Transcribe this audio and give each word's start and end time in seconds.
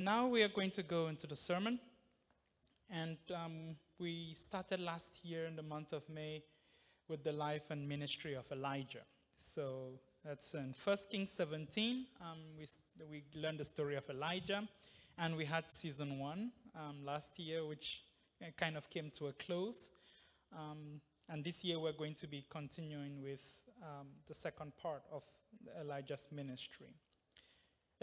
Now 0.00 0.28
we 0.28 0.42
are 0.42 0.48
going 0.48 0.70
to 0.72 0.82
go 0.82 1.08
into 1.08 1.26
the 1.26 1.36
sermon. 1.36 1.78
And 2.88 3.18
um, 3.34 3.76
we 3.98 4.32
started 4.32 4.80
last 4.80 5.22
year 5.26 5.44
in 5.44 5.56
the 5.56 5.62
month 5.62 5.92
of 5.92 6.08
May 6.08 6.42
with 7.06 7.22
the 7.22 7.32
life 7.32 7.70
and 7.70 7.86
ministry 7.86 8.34
of 8.34 8.50
Elijah. 8.50 9.02
So 9.36 10.00
that's 10.24 10.54
in 10.54 10.74
1 10.82 10.96
Kings 11.10 11.32
17. 11.32 12.06
Um, 12.18 12.38
we, 12.58 12.64
we 13.10 13.24
learned 13.38 13.58
the 13.58 13.64
story 13.64 13.96
of 13.96 14.08
Elijah. 14.08 14.66
And 15.18 15.36
we 15.36 15.44
had 15.44 15.68
season 15.68 16.18
one 16.18 16.50
um, 16.74 17.04
last 17.04 17.38
year, 17.38 17.66
which 17.66 18.02
uh, 18.42 18.46
kind 18.56 18.78
of 18.78 18.88
came 18.88 19.10
to 19.18 19.26
a 19.26 19.34
close. 19.34 19.90
Um, 20.56 21.02
and 21.28 21.44
this 21.44 21.62
year 21.62 21.78
we're 21.78 21.92
going 21.92 22.14
to 22.14 22.26
be 22.26 22.46
continuing 22.48 23.22
with 23.22 23.44
um, 23.82 24.06
the 24.26 24.34
second 24.34 24.72
part 24.82 25.02
of 25.12 25.24
Elijah's 25.78 26.26
ministry. 26.32 26.94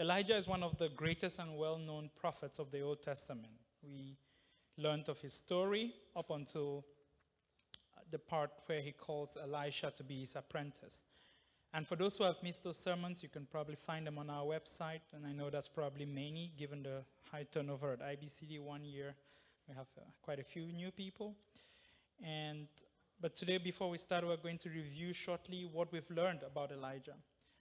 Elijah 0.00 0.36
is 0.36 0.46
one 0.46 0.62
of 0.62 0.78
the 0.78 0.88
greatest 0.90 1.40
and 1.40 1.56
well 1.56 1.76
known 1.76 2.08
prophets 2.14 2.60
of 2.60 2.70
the 2.70 2.80
Old 2.80 3.02
Testament. 3.02 3.52
We 3.82 4.16
learned 4.76 5.08
of 5.08 5.20
his 5.20 5.34
story 5.34 5.92
up 6.14 6.30
until 6.30 6.84
the 8.08 8.18
part 8.20 8.50
where 8.66 8.80
he 8.80 8.92
calls 8.92 9.36
Elisha 9.42 9.90
to 9.90 10.04
be 10.04 10.20
his 10.20 10.36
apprentice. 10.36 11.02
And 11.74 11.84
for 11.84 11.96
those 11.96 12.16
who 12.16 12.24
have 12.24 12.40
missed 12.44 12.62
those 12.62 12.78
sermons, 12.78 13.24
you 13.24 13.28
can 13.28 13.44
probably 13.44 13.74
find 13.74 14.06
them 14.06 14.18
on 14.18 14.30
our 14.30 14.44
website. 14.44 15.00
And 15.12 15.26
I 15.26 15.32
know 15.32 15.50
that's 15.50 15.68
probably 15.68 16.06
many, 16.06 16.52
given 16.56 16.84
the 16.84 17.02
high 17.32 17.46
turnover 17.50 17.92
at 17.92 18.00
IBCD 18.00 18.60
one 18.60 18.84
year. 18.84 19.16
We 19.68 19.74
have 19.74 19.88
uh, 19.98 20.02
quite 20.22 20.38
a 20.38 20.44
few 20.44 20.62
new 20.72 20.92
people. 20.92 21.34
And 22.24 22.68
but 23.20 23.34
today, 23.34 23.58
before 23.58 23.90
we 23.90 23.98
start, 23.98 24.24
we're 24.24 24.36
going 24.36 24.58
to 24.58 24.70
review 24.70 25.12
shortly 25.12 25.68
what 25.70 25.92
we've 25.92 26.08
learned 26.08 26.44
about 26.44 26.70
Elijah. 26.70 27.16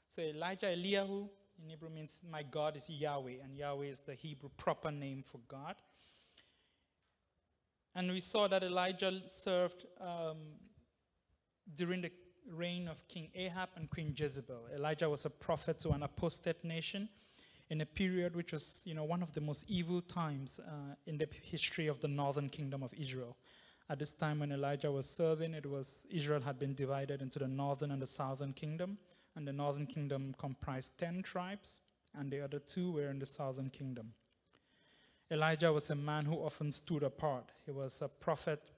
So 0.08 0.22
Elijah 0.22 0.68
Eliyahu 0.68 1.27
in 1.62 1.70
Hebrew 1.70 1.90
means 1.90 2.22
my 2.30 2.44
God 2.44 2.76
is 2.76 2.90
Yahweh, 2.90 3.38
and 3.44 3.56
Yahweh 3.56 3.86
is 3.86 4.02
the 4.02 4.14
Hebrew 4.14 4.50
proper 4.58 4.92
name 4.92 5.24
for 5.24 5.40
God. 5.48 5.76
And 7.96 8.12
we 8.12 8.20
saw 8.20 8.48
that 8.48 8.64
Elijah 8.64 9.22
served 9.26 9.86
um, 9.99 10.38
during 11.74 12.02
the 12.02 12.12
reign 12.52 12.88
of 12.88 13.08
King 13.08 13.30
Ahab 13.36 13.70
and 13.76 13.90
Queen 13.90 14.14
Jezebel. 14.16 14.68
Elijah 14.76 15.10
was 15.10 15.26
a 15.26 15.30
prophet 15.30 15.80
to 15.80 15.90
an 15.90 16.04
apostate 16.04 16.64
nation 16.64 17.10
in 17.70 17.82
a 17.82 17.86
period 17.86 18.36
which 18.36 18.54
was, 18.54 18.84
you 18.86 18.94
know, 18.94 19.04
one 19.04 19.21
of 19.21 19.34
the 19.34 19.42
most 19.42 19.66
evil 19.68 20.02
times 20.02 20.60
uh, 20.60 20.96
in 21.08 21.18
the 21.18 21.27
history 21.42 21.88
of 21.88 21.99
the 21.99 22.08
northern 22.08 22.49
kingdom 22.49 22.84
of 22.84 22.94
Israel. 22.94 23.36
At 23.90 23.99
this 23.99 24.14
time 24.14 24.40
when 24.40 24.52
Elijah 24.52 24.92
was 24.92 25.10
serving, 25.10 25.54
it 25.54 25.66
was 25.66 26.05
Israel 26.10 26.42
had 26.42 26.60
been 26.60 26.76
divided 26.76 27.21
into 27.21 27.40
the 27.40 27.48
northern 27.48 27.92
and 27.92 28.02
the 28.02 28.08
southern 28.08 28.54
kingdom 28.54 28.98
and 29.38 29.48
the 29.48 29.54
northern 29.54 29.85
kingdom 29.85 30.34
comprised 30.40 30.98
10 30.98 31.21
tribes, 31.21 31.80
and 32.18 32.32
the 32.32 32.43
other 32.43 32.57
two 32.57 32.91
were 32.91 33.10
in 33.10 33.20
the 33.20 33.26
southern 33.26 33.70
kingdom. 33.70 34.13
Elijah 35.30 35.71
was 35.71 35.91
a 35.91 35.96
man 35.96 36.26
who 36.26 36.35
often 36.35 36.71
stood 36.71 37.04
apart. 37.04 37.52
He 37.65 37.71
was 37.71 38.02
a 38.02 38.08
prophet 38.08 38.71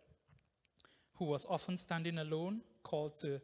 who 1.15 1.25
was 1.25 1.45
often 1.49 1.77
standing 1.77 2.17
alone, 2.17 2.59
called 2.83 3.15
to 3.17 3.39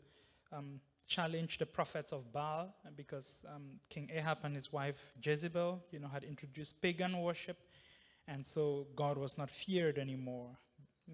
um, 0.51 0.81
challenge 1.07 1.57
the 1.57 1.65
prophets 1.65 2.11
of 2.11 2.33
Baal, 2.33 2.73
because 2.97 3.45
um, 3.53 3.79
King 3.89 4.09
Ahab 4.13 4.39
and 4.43 4.53
his 4.53 4.73
wife 4.73 5.01
Jezebel, 5.23 5.83
you 5.91 5.99
know, 5.99 6.09
had 6.09 6.23
introduced 6.25 6.81
pagan 6.81 7.21
worship, 7.21 7.57
and 8.27 8.45
so 8.45 8.87
God 8.95 9.17
was 9.17 9.37
not 9.37 9.49
feared 9.49 9.97
anymore. 9.97 10.49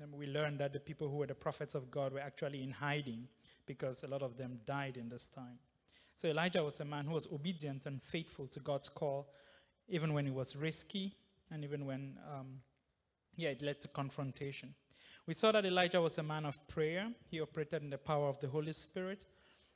And 0.01 0.13
we 0.13 0.25
learned 0.25 0.59
that 0.61 0.73
the 0.73 0.79
people 0.79 1.09
who 1.09 1.17
were 1.17 1.27
the 1.27 1.35
prophets 1.35 1.75
of 1.75 1.91
God 1.91 2.13
were 2.13 2.21
actually 2.21 2.63
in 2.63 2.71
hiding 2.71 3.27
because 3.67 4.03
a 4.03 4.07
lot 4.07 4.23
of 4.23 4.37
them 4.37 4.61
died 4.65 4.97
in 4.97 5.09
this 5.09 5.29
time. 5.29 5.59
So 6.15 6.27
Elijah 6.27 6.63
was 6.63 6.79
a 6.79 6.85
man 6.85 7.05
who 7.05 7.13
was 7.13 7.27
obedient 7.31 7.85
and 7.85 8.01
faithful 8.01 8.47
to 8.47 8.59
God's 8.59 8.89
call, 8.89 9.33
even 9.87 10.13
when 10.13 10.27
it 10.27 10.33
was 10.33 10.55
risky 10.55 11.15
and 11.49 11.63
even 11.63 11.85
when, 11.85 12.17
um, 12.31 12.59
yeah, 13.35 13.49
it 13.49 13.61
led 13.61 13.81
to 13.81 13.87
confrontation. 13.87 14.73
We 15.27 15.33
saw 15.33 15.51
that 15.51 15.65
Elijah 15.65 16.01
was 16.01 16.17
a 16.17 16.23
man 16.23 16.45
of 16.45 16.67
prayer. 16.67 17.11
He 17.29 17.41
operated 17.41 17.83
in 17.83 17.89
the 17.89 17.97
power 17.97 18.27
of 18.27 18.39
the 18.39 18.47
Holy 18.47 18.73
Spirit. 18.73 19.19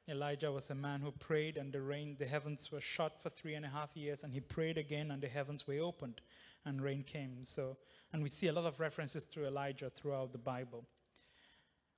Elijah 0.07 0.51
was 0.51 0.69
a 0.69 0.75
man 0.75 1.01
who 1.01 1.12
prayed, 1.12 1.57
and 1.57 1.74
the 1.74 1.81
rain, 1.81 2.16
the 2.19 2.25
heavens 2.25 2.72
were 2.72 2.81
shut 2.81 3.19
for 3.19 3.29
three 3.29 3.56
and 3.56 3.66
a 3.66 3.69
half 3.69 3.95
years, 3.97 4.24
and 4.24 4.34
he 4.34 4.40
prayed 4.40 4.78
again, 4.78 5.09
and 5.09 5.22
the 5.22 5.28
heavens 5.28 5.66
were 5.68 5.79
opened, 5.79 6.22
and 6.63 6.81
rain 6.81 7.03
came. 7.03 7.44
So, 7.44 7.78
and 8.13 8.22
we 8.22 8.29
see 8.29 8.47
a 8.47 8.53
lot 8.53 8.66
of 8.66 8.79
references 8.79 9.25
to 9.25 9.47
Elijah 9.47 9.90
throughout 9.90 10.31
the 10.31 10.38
Bible. 10.38 10.85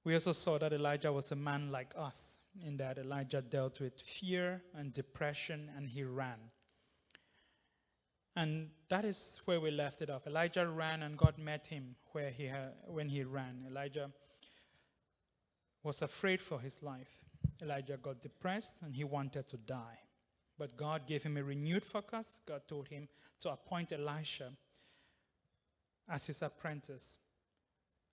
We 0.06 0.14
also 0.14 0.32
saw 0.32 0.58
that 0.60 0.72
Elijah 0.72 1.12
was 1.12 1.34
a 1.34 1.36
man 1.36 1.70
like 1.70 1.94
us, 1.98 2.38
in 2.66 2.78
that 2.78 2.98
Elijah 2.98 3.42
dealt 3.42 3.80
with 3.80 4.00
fear 4.00 4.62
and 4.74 4.92
depression 4.92 5.70
and 5.76 5.88
he 5.88 6.04
ran. 6.04 6.40
And 8.36 8.70
that 8.90 9.04
is 9.04 9.42
where 9.46 9.60
we 9.60 9.72
left 9.72 10.02
it 10.02 10.10
off. 10.10 10.28
Elijah 10.28 10.68
ran 10.68 11.02
and 11.02 11.18
God 11.18 11.38
met 11.40 11.66
him 11.68 11.96
where 12.12 12.30
he 12.30 12.46
had, 12.46 12.74
when 12.86 13.10
he 13.10 13.24
ran. 13.24 13.66
Elijah 13.68 14.12
was 15.84 16.02
afraid 16.02 16.42
for 16.42 16.60
his 16.60 16.84
life. 16.84 17.22
Elijah 17.62 17.98
got 17.98 18.22
depressed 18.22 18.82
and 18.84 18.96
he 18.96 19.04
wanted 19.04 19.48
to 19.48 19.58
die. 19.58 20.00
But 20.60 20.78
God 20.78 21.08
gave 21.08 21.24
him 21.24 21.38
a 21.38 21.44
renewed 21.44 21.84
focus. 21.84 22.42
God 22.46 22.62
told 22.68 22.88
him 22.88 23.08
to 23.40 23.52
appoint 23.52 23.92
Elisha 23.92 24.52
as 26.10 26.28
his 26.28 26.42
apprentice. 26.42 27.18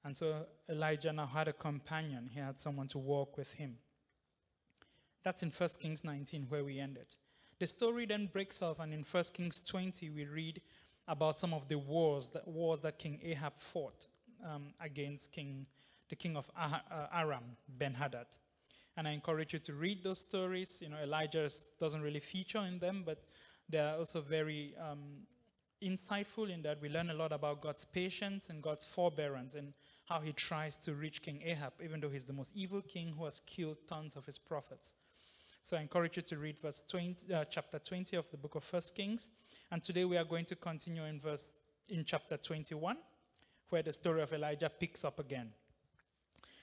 And 0.04 0.16
so 0.16 0.46
Elijah 0.68 1.12
now 1.12 1.26
had 1.26 1.48
a 1.48 1.52
companion, 1.52 2.28
he 2.32 2.38
had 2.38 2.60
someone 2.60 2.88
to 2.88 2.98
walk 2.98 3.36
with 3.36 3.54
him. 3.54 3.76
That's 5.24 5.42
in 5.42 5.50
1 5.50 5.68
Kings 5.80 6.04
19, 6.04 6.46
where 6.48 6.62
we 6.62 6.78
ended. 6.78 7.06
The 7.58 7.66
story 7.66 8.04
then 8.06 8.28
breaks 8.32 8.62
off, 8.62 8.78
and 8.78 8.92
in 8.92 9.02
1 9.02 9.24
Kings 9.32 9.62
20, 9.62 10.10
we 10.10 10.26
read 10.26 10.60
about 11.08 11.40
some 11.40 11.54
of 11.54 11.66
the 11.66 11.78
wars 11.78 12.30
that, 12.30 12.46
wars 12.46 12.82
that 12.82 12.98
King 12.98 13.18
Ahab 13.22 13.54
fought 13.56 14.06
um, 14.46 14.74
against 14.80 15.32
King, 15.32 15.66
the 16.08 16.16
king 16.16 16.36
of 16.36 16.50
uh, 16.56 16.78
Aram, 17.12 17.56
Ben 17.78 17.94
Hadad. 17.94 18.26
And 18.96 19.08
I 19.08 19.12
encourage 19.12 19.54
you 19.54 19.58
to 19.60 19.72
read 19.72 20.04
those 20.04 20.20
stories. 20.20 20.80
You 20.82 20.90
know, 20.90 20.98
Elijah 21.02 21.48
doesn't 21.80 22.02
really 22.02 22.20
feature 22.20 22.62
in 22.64 22.78
them, 22.78 23.02
but 23.04 23.24
they're 23.68 23.96
also 23.96 24.20
very 24.20 24.74
um, 24.78 25.26
insightful 25.82 26.52
in 26.52 26.62
that 26.62 26.80
we 26.80 26.88
learn 26.88 27.10
a 27.10 27.14
lot 27.14 27.32
about 27.32 27.60
God's 27.60 27.84
patience 27.84 28.50
and 28.50 28.62
God's 28.62 28.84
forbearance 28.84 29.54
and 29.54 29.72
how 30.04 30.20
he 30.20 30.32
tries 30.32 30.76
to 30.78 30.94
reach 30.94 31.22
King 31.22 31.40
Ahab, 31.44 31.72
even 31.82 32.00
though 32.00 32.10
he's 32.10 32.26
the 32.26 32.32
most 32.32 32.52
evil 32.54 32.82
king 32.82 33.14
who 33.16 33.24
has 33.24 33.40
killed 33.46 33.78
tons 33.86 34.16
of 34.16 34.26
his 34.26 34.38
prophets. 34.38 34.94
So 35.64 35.78
I 35.78 35.80
encourage 35.80 36.18
you 36.18 36.22
to 36.24 36.36
read 36.36 36.58
verse 36.58 36.84
20, 36.86 37.32
uh, 37.32 37.46
chapter 37.46 37.78
20 37.78 38.16
of 38.16 38.30
the 38.30 38.36
book 38.36 38.54
of 38.54 38.62
First 38.62 38.94
Kings. 38.94 39.30
And 39.70 39.82
today 39.82 40.04
we 40.04 40.18
are 40.18 40.24
going 40.24 40.44
to 40.44 40.56
continue 40.56 41.04
in 41.04 41.18
verse 41.18 41.54
in 41.88 42.04
chapter 42.04 42.36
21, 42.36 42.98
where 43.70 43.82
the 43.82 43.94
story 43.94 44.20
of 44.20 44.30
Elijah 44.34 44.68
picks 44.68 45.06
up 45.06 45.18
again. 45.20 45.48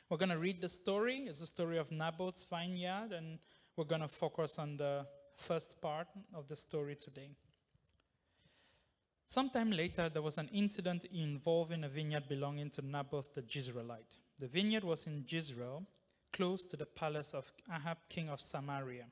We're 0.08 0.18
going 0.18 0.30
to 0.30 0.38
read 0.38 0.62
the 0.62 0.70
story. 0.70 1.26
It's 1.26 1.40
the 1.40 1.48
story 1.48 1.80
of 1.80 1.92
Naboth's 1.92 2.44
vineyard, 2.44 3.12
and 3.14 3.40
we're 3.76 3.86
going 3.86 4.02
to 4.02 4.08
focus 4.08 4.60
on 4.60 4.78
the 4.78 5.08
first 5.36 5.82
part 5.82 6.06
of 6.36 6.48
the 6.48 6.56
story 6.56 6.94
today. 6.94 7.32
Sometime 9.26 9.72
later, 9.72 10.10
there 10.10 10.22
was 10.22 10.38
an 10.38 10.50
incident 10.54 11.06
involving 11.06 11.86
a 11.86 11.90
vineyard 11.90 12.30
belonging 12.30 12.70
to 12.70 12.84
Naboth 12.84 13.34
the 13.34 13.42
Jezreelite. 13.42 14.20
The 14.40 14.48
vineyard 14.48 14.84
was 14.84 15.08
in 15.08 15.26
Jezreel, 15.28 15.88
close 16.34 16.66
to 16.66 16.78
the 16.78 16.86
palace 16.86 17.34
of 17.34 17.52
Ahab, 17.70 17.98
king 18.10 18.30
of 18.30 18.42
Samaria. 18.42 19.06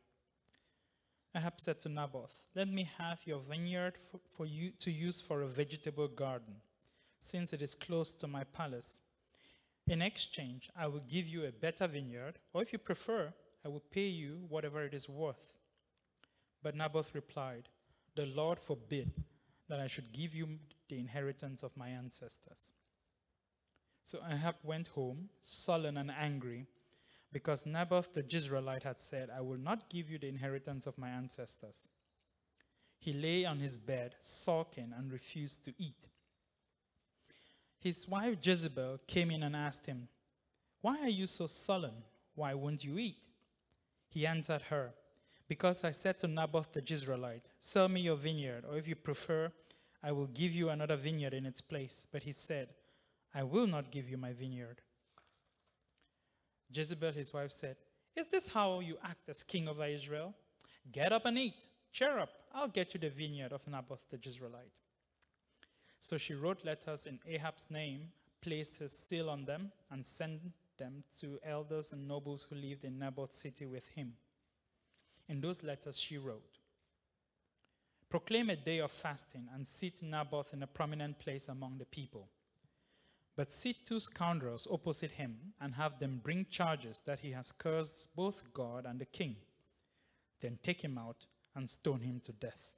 Ahab 1.35 1.53
said 1.57 1.79
to 1.79 1.89
Naboth, 1.89 2.49
Let 2.55 2.69
me 2.69 2.89
have 2.97 3.21
your 3.25 3.39
vineyard 3.39 3.97
for, 3.97 4.19
for, 4.31 4.45
you 4.45 4.71
to 4.79 4.91
use 4.91 5.21
for 5.21 5.41
a 5.41 5.47
vegetable 5.47 6.07
garden, 6.07 6.55
since 7.21 7.53
it 7.53 7.61
is 7.61 7.75
close 7.75 8.11
to 8.13 8.27
my 8.27 8.43
palace. 8.43 8.99
In 9.87 10.01
exchange, 10.01 10.69
I 10.75 10.87
will 10.87 11.03
give 11.07 11.27
you 11.27 11.45
a 11.45 11.51
better 11.51 11.87
vineyard, 11.87 12.39
or 12.53 12.61
if 12.61 12.73
you 12.73 12.79
prefer, 12.79 13.33
I 13.65 13.69
will 13.69 13.83
pay 13.91 14.07
you 14.07 14.39
whatever 14.47 14.83
it 14.83 14.93
is 14.93 15.09
worth. 15.09 15.53
But 16.63 16.75
Naboth 16.75 17.13
replied, 17.13 17.69
The 18.15 18.25
Lord 18.25 18.59
forbid 18.59 19.11
that 19.67 19.79
I 19.79 19.87
should 19.87 20.11
give 20.11 20.33
you 20.33 20.59
the 20.89 20.99
inheritance 20.99 21.63
of 21.63 21.77
my 21.77 21.89
ancestors. 21.89 22.71
So 24.03 24.19
Ahab 24.27 24.55
went 24.63 24.87
home, 24.89 25.29
sullen 25.41 25.97
and 25.97 26.09
angry 26.09 26.65
because 27.31 27.65
Naboth 27.65 28.13
the 28.13 28.23
Jezreelite 28.23 28.83
had 28.83 28.99
said, 28.99 29.29
I 29.35 29.41
will 29.41 29.57
not 29.57 29.89
give 29.89 30.09
you 30.09 30.17
the 30.17 30.27
inheritance 30.27 30.87
of 30.87 30.97
my 30.97 31.09
ancestors. 31.09 31.87
He 32.99 33.13
lay 33.13 33.45
on 33.45 33.59
his 33.59 33.77
bed, 33.77 34.15
sulking, 34.19 34.93
and 34.97 35.11
refused 35.11 35.63
to 35.65 35.73
eat. 35.77 36.07
His 37.79 38.07
wife 38.07 38.37
Jezebel 38.41 38.99
came 39.07 39.31
in 39.31 39.43
and 39.43 39.55
asked 39.55 39.85
him, 39.85 40.09
Why 40.81 40.99
are 41.01 41.09
you 41.09 41.27
so 41.27 41.47
sullen? 41.47 42.03
Why 42.35 42.53
won't 42.53 42.83
you 42.83 42.97
eat? 42.97 43.23
He 44.09 44.27
answered 44.27 44.63
her, 44.63 44.91
Because 45.47 45.83
I 45.83 45.91
said 45.91 46.17
to 46.19 46.27
Naboth 46.27 46.73
the 46.73 46.81
Jezreelite, 46.81 47.45
Sell 47.59 47.87
me 47.87 48.01
your 48.01 48.17
vineyard, 48.17 48.65
or 48.69 48.77
if 48.77 48.87
you 48.87 48.95
prefer, 48.95 49.51
I 50.03 50.11
will 50.11 50.27
give 50.27 50.53
you 50.53 50.69
another 50.69 50.95
vineyard 50.97 51.33
in 51.33 51.45
its 51.45 51.61
place. 51.61 52.05
But 52.11 52.23
he 52.23 52.31
said, 52.31 52.69
I 53.33 53.43
will 53.43 53.67
not 53.67 53.91
give 53.91 54.09
you 54.09 54.17
my 54.17 54.33
vineyard. 54.33 54.81
Jezebel, 56.71 57.11
his 57.11 57.33
wife, 57.33 57.51
said, 57.51 57.75
Is 58.15 58.27
this 58.27 58.47
how 58.47 58.79
you 58.79 58.97
act 59.03 59.27
as 59.29 59.43
king 59.43 59.67
of 59.67 59.81
Israel? 59.81 60.33
Get 60.91 61.11
up 61.11 61.25
and 61.25 61.37
eat. 61.37 61.65
Cheer 61.91 62.19
up. 62.19 62.29
I'll 62.53 62.67
get 62.67 62.93
you 62.93 62.99
the 62.99 63.09
vineyard 63.09 63.53
of 63.53 63.67
Naboth 63.67 64.09
the 64.09 64.17
Jezreelite. 64.17 64.73
So 65.99 66.17
she 66.17 66.33
wrote 66.33 66.63
letters 66.63 67.05
in 67.05 67.19
Ahab's 67.27 67.69
name, 67.69 68.09
placed 68.41 68.79
his 68.79 68.93
seal 68.93 69.29
on 69.29 69.45
them, 69.45 69.71
and 69.91 70.05
sent 70.05 70.41
them 70.77 71.03
to 71.19 71.39
elders 71.43 71.91
and 71.91 72.07
nobles 72.07 72.47
who 72.49 72.55
lived 72.55 72.85
in 72.85 72.97
Naboth's 72.97 73.37
city 73.37 73.65
with 73.65 73.87
him. 73.89 74.13
In 75.27 75.41
those 75.41 75.63
letters, 75.63 75.99
she 75.99 76.17
wrote 76.17 76.57
Proclaim 78.09 78.49
a 78.49 78.55
day 78.55 78.79
of 78.79 78.91
fasting 78.91 79.47
and 79.53 79.67
seat 79.67 80.01
Naboth 80.01 80.53
in 80.53 80.63
a 80.63 80.67
prominent 80.67 81.19
place 81.19 81.47
among 81.49 81.77
the 81.77 81.85
people. 81.85 82.27
But 83.39 83.53
seat 83.53 83.85
two 83.85 84.01
scoundrels 84.01 84.67
opposite 84.69 85.13
him 85.13 85.53
and 85.61 85.73
have 85.75 85.97
them 85.97 86.19
bring 86.21 86.47
charges 86.49 87.01
that 87.05 87.21
he 87.21 87.31
has 87.31 87.53
cursed 87.53 88.13
both 88.13 88.43
God 88.53 88.85
and 88.85 88.99
the 88.99 89.05
king. 89.05 89.37
Then 90.41 90.59
take 90.61 90.81
him 90.81 90.97
out 90.97 91.25
and 91.55 91.69
stone 91.69 92.01
him 92.01 92.19
to 92.25 92.33
death. 92.33 92.69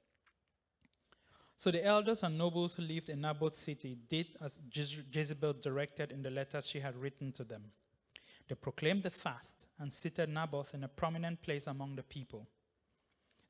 So 1.56 1.72
the 1.72 1.84
elders 1.84 2.22
and 2.22 2.38
nobles 2.38 2.76
who 2.76 2.84
lived 2.84 3.08
in 3.08 3.22
Naboth's 3.22 3.58
city 3.58 3.98
did 4.08 4.36
as 4.40 4.60
Jezebel 4.72 5.54
directed 5.54 6.12
in 6.12 6.22
the 6.22 6.30
letters 6.30 6.68
she 6.68 6.78
had 6.78 6.96
written 6.96 7.32
to 7.32 7.42
them. 7.42 7.64
They 8.46 8.54
proclaimed 8.54 9.02
the 9.02 9.10
fast 9.10 9.66
and 9.80 9.92
seated 9.92 10.28
Naboth 10.28 10.74
in 10.74 10.84
a 10.84 10.88
prominent 10.88 11.42
place 11.42 11.66
among 11.66 11.96
the 11.96 12.04
people. 12.04 12.46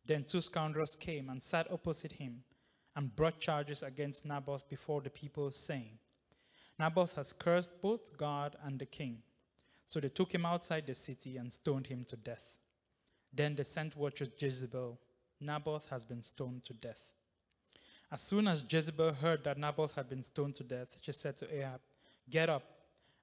Then 0.07 0.25
two 0.25 0.41
scoundrels 0.41 0.97
came 0.97 1.29
and 1.29 1.43
sat 1.43 1.71
opposite 1.71 2.13
him 2.13 2.45
and 2.97 3.15
brought 3.15 3.39
charges 3.39 3.83
against 3.83 4.25
Naboth 4.25 4.67
before 4.67 5.03
the 5.03 5.11
people, 5.11 5.51
saying, 5.51 5.99
Naboth 6.79 7.15
has 7.15 7.33
cursed 7.33 7.81
both 7.81 8.17
God 8.17 8.57
and 8.65 8.79
the 8.79 8.87
king. 8.87 9.19
So 9.85 10.01
they 10.01 10.09
took 10.09 10.33
him 10.33 10.47
outside 10.47 10.87
the 10.87 10.95
city 10.95 11.37
and 11.37 11.53
stoned 11.53 11.87
him 11.87 12.05
to 12.07 12.17
death. 12.17 12.55
Then 13.33 13.55
they 13.55 13.63
sent 13.63 13.97
word 13.97 14.17
to 14.17 14.31
Jezebel 14.39 14.99
Naboth 15.43 15.89
has 15.89 16.05
been 16.05 16.23
stoned 16.23 16.65
to 16.65 16.75
death. 16.75 17.13
As 18.11 18.21
soon 18.21 18.47
as 18.47 18.65
Jezebel 18.69 19.15
heard 19.15 19.43
that 19.45 19.59
Naboth 19.59 19.95
had 19.95 20.09
been 20.09 20.23
stoned 20.23 20.55
to 20.57 20.65
death, 20.65 20.97
she 21.01 21.13
said 21.13 21.37
to 21.39 21.55
Ahab, 21.55 21.81
Get 22.31 22.49
up 22.49 22.63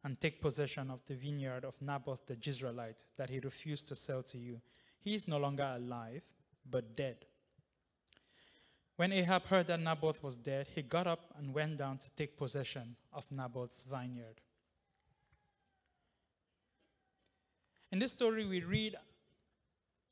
and 0.04 0.20
take 0.20 0.42
possession 0.42 0.90
of 0.90 1.06
the 1.06 1.16
vineyard 1.16 1.64
of 1.64 1.82
Naboth 1.82 2.26
the 2.26 2.36
Jezreelite 2.36 3.04
that 3.18 3.30
he 3.30 3.40
refused 3.40 3.88
to 3.88 3.96
sell 3.96 4.24
to 4.24 4.38
you. 4.38 4.60
He 5.00 5.16
is 5.16 5.28
no 5.28 5.38
longer 5.38 5.72
alive, 5.76 6.24
but 6.70 6.96
dead. 6.96 7.26
When 9.00 9.14
Ahab 9.14 9.46
heard 9.46 9.68
that 9.68 9.80
Naboth 9.80 10.22
was 10.22 10.36
dead, 10.36 10.68
he 10.76 10.82
got 10.82 11.08
up 11.08 11.34
and 11.38 11.54
went 11.54 11.78
down 11.78 12.00
to 12.00 12.10
take 12.18 12.36
possession 12.36 12.98
of 13.14 13.32
Naboth's 13.32 13.84
vineyard. 13.90 14.42
In 17.94 18.00
this 18.00 18.12
story, 18.12 18.44
we 18.44 18.62
read 18.62 18.98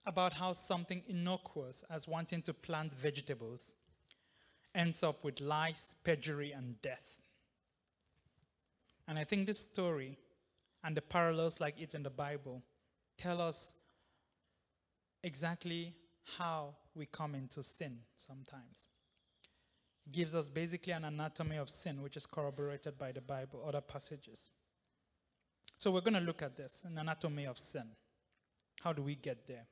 about 0.06 0.32
how 0.32 0.54
something 0.54 1.04
innocuous 1.10 1.84
as 1.90 2.08
wanting 2.08 2.42
to 2.44 2.54
plant 2.54 2.94
vegetables 2.94 3.74
ends 4.74 5.04
up 5.04 5.22
with 5.22 5.42
lies, 5.42 5.94
perjury, 6.06 6.54
and 6.54 6.82
death. 6.82 7.20
And 9.06 9.20
I 9.20 9.26
think 9.26 9.48
this 9.48 9.60
story 9.60 10.18
and 10.82 10.96
the 10.96 11.02
parallels 11.02 11.60
like 11.60 11.78
it 11.78 11.94
in 11.94 12.04
the 12.04 12.10
Bible 12.10 12.64
tell 13.18 13.42
us 13.42 13.74
exactly 15.24 15.94
how 16.38 16.76
we 16.96 17.06
come 17.06 17.36
into 17.36 17.64
sin 17.64 18.00
sometimes. 18.18 18.88
It 20.06 20.12
gives 20.12 20.36
us 20.36 20.50
basically 20.50 20.94
an 20.94 21.06
anatomy 21.06 21.58
of 21.58 21.70
sin, 21.70 22.02
which 22.02 22.18
is 22.18 22.26
corroborated 22.26 22.98
by 22.98 23.12
the 23.12 23.22
Bible, 23.22 23.64
other 23.68 23.82
passages. 23.82 24.50
So 25.76 25.92
we're 25.92 26.02
going 26.02 26.16
to 26.16 26.20
look 26.20 26.42
at 26.42 26.58
this 26.58 26.84
an 26.86 26.98
anatomy 26.98 27.46
of 27.46 27.60
sin. 27.60 27.88
How 28.82 28.94
do 28.94 29.02
we 29.02 29.16
get 29.16 29.48
there? 29.48 29.66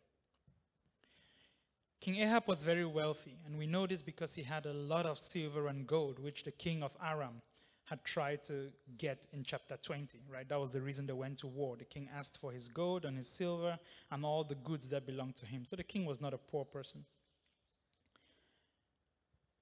King 2.02 2.18
Ahab 2.18 2.48
was 2.48 2.64
very 2.64 2.86
wealthy, 2.86 3.38
and 3.46 3.58
we 3.58 3.66
know 3.66 3.88
this 3.88 4.02
because 4.02 4.36
he 4.36 4.44
had 4.44 4.66
a 4.66 4.74
lot 4.74 5.06
of 5.06 5.18
silver 5.18 5.68
and 5.68 5.88
gold, 5.88 6.20
which 6.20 6.44
the 6.44 6.52
king 6.52 6.84
of 6.84 6.96
Aram 7.04 7.42
had 7.86 8.04
tried 8.04 8.44
to 8.44 8.72
get 8.98 9.28
in 9.32 9.44
chapter 9.44 9.78
20, 9.78 10.20
right? 10.32 10.48
That 10.50 10.60
was 10.60 10.74
the 10.74 10.82
reason 10.82 11.06
they 11.06 11.14
went 11.14 11.38
to 11.40 11.48
war. 11.48 11.76
The 11.78 11.86
king 11.86 12.10
asked 12.16 12.40
for 12.40 12.52
his 12.52 12.68
gold 12.68 13.06
and 13.06 13.16
his 13.16 13.28
silver 13.28 13.78
and 14.12 14.26
all 14.26 14.44
the 14.44 14.56
goods 14.56 14.90
that 14.90 15.06
belonged 15.06 15.36
to 15.38 15.46
him. 15.46 15.66
So 15.66 15.76
the 15.76 15.84
king 15.84 16.06
was 16.06 16.20
not 16.20 16.34
a 16.34 16.38
poor 16.38 16.66
person. 16.66 17.06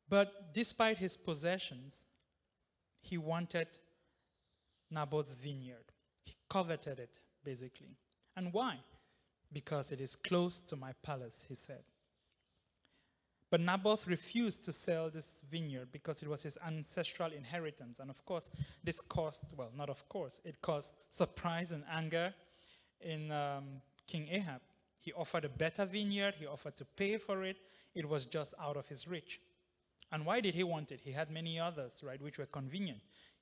But 0.07 0.53
despite 0.53 0.97
his 0.97 1.17
possessions, 1.17 2.05
he 3.01 3.17
wanted 3.17 3.67
Naboth's 4.89 5.35
vineyard. 5.35 5.91
He 6.23 6.35
coveted 6.49 6.99
it, 6.99 7.19
basically. 7.43 7.97
And 8.37 8.53
why? 8.53 8.77
Because 9.51 9.91
it 9.91 9.99
is 9.99 10.15
close 10.15 10.61
to 10.61 10.75
my 10.75 10.93
palace, 11.03 11.45
he 11.47 11.55
said. 11.55 11.83
But 13.53 13.61
Naboth 13.61 14.07
refused 14.07 14.63
to 14.63 14.73
sell 14.73 15.11
this 15.11 15.39
vineyard 15.51 15.89
because 15.91 16.23
it 16.23 16.27
was 16.27 16.41
his 16.41 16.57
ancestral 16.65 17.31
inheritance. 17.31 17.99
And 17.99 18.09
of 18.09 18.25
course, 18.25 18.49
this 18.83 18.99
caused, 18.99 19.55
well, 19.55 19.69
not 19.77 19.91
of 19.91 20.09
course, 20.09 20.41
it 20.43 20.59
caused 20.59 20.95
surprise 21.07 21.71
and 21.71 21.83
anger 21.87 22.33
in 22.99 23.31
um, 23.31 23.65
King 24.07 24.27
Ahab. 24.31 24.59
He 24.99 25.13
offered 25.13 25.45
a 25.45 25.49
better 25.49 25.85
vineyard, 25.85 26.33
he 26.39 26.47
offered 26.47 26.75
to 26.77 26.85
pay 26.97 27.17
for 27.17 27.43
it. 27.43 27.57
It 27.93 28.09
was 28.09 28.25
just 28.25 28.55
out 28.59 28.75
of 28.75 28.87
his 28.87 29.07
reach. 29.07 29.39
And 30.11 30.25
why 30.25 30.39
did 30.41 30.55
he 30.55 30.63
want 30.63 30.91
it? 30.91 31.01
He 31.03 31.11
had 31.11 31.29
many 31.29 31.59
others, 31.59 32.01
right, 32.03 32.19
which 32.19 32.39
were 32.39 32.47
convenient. 32.47 33.01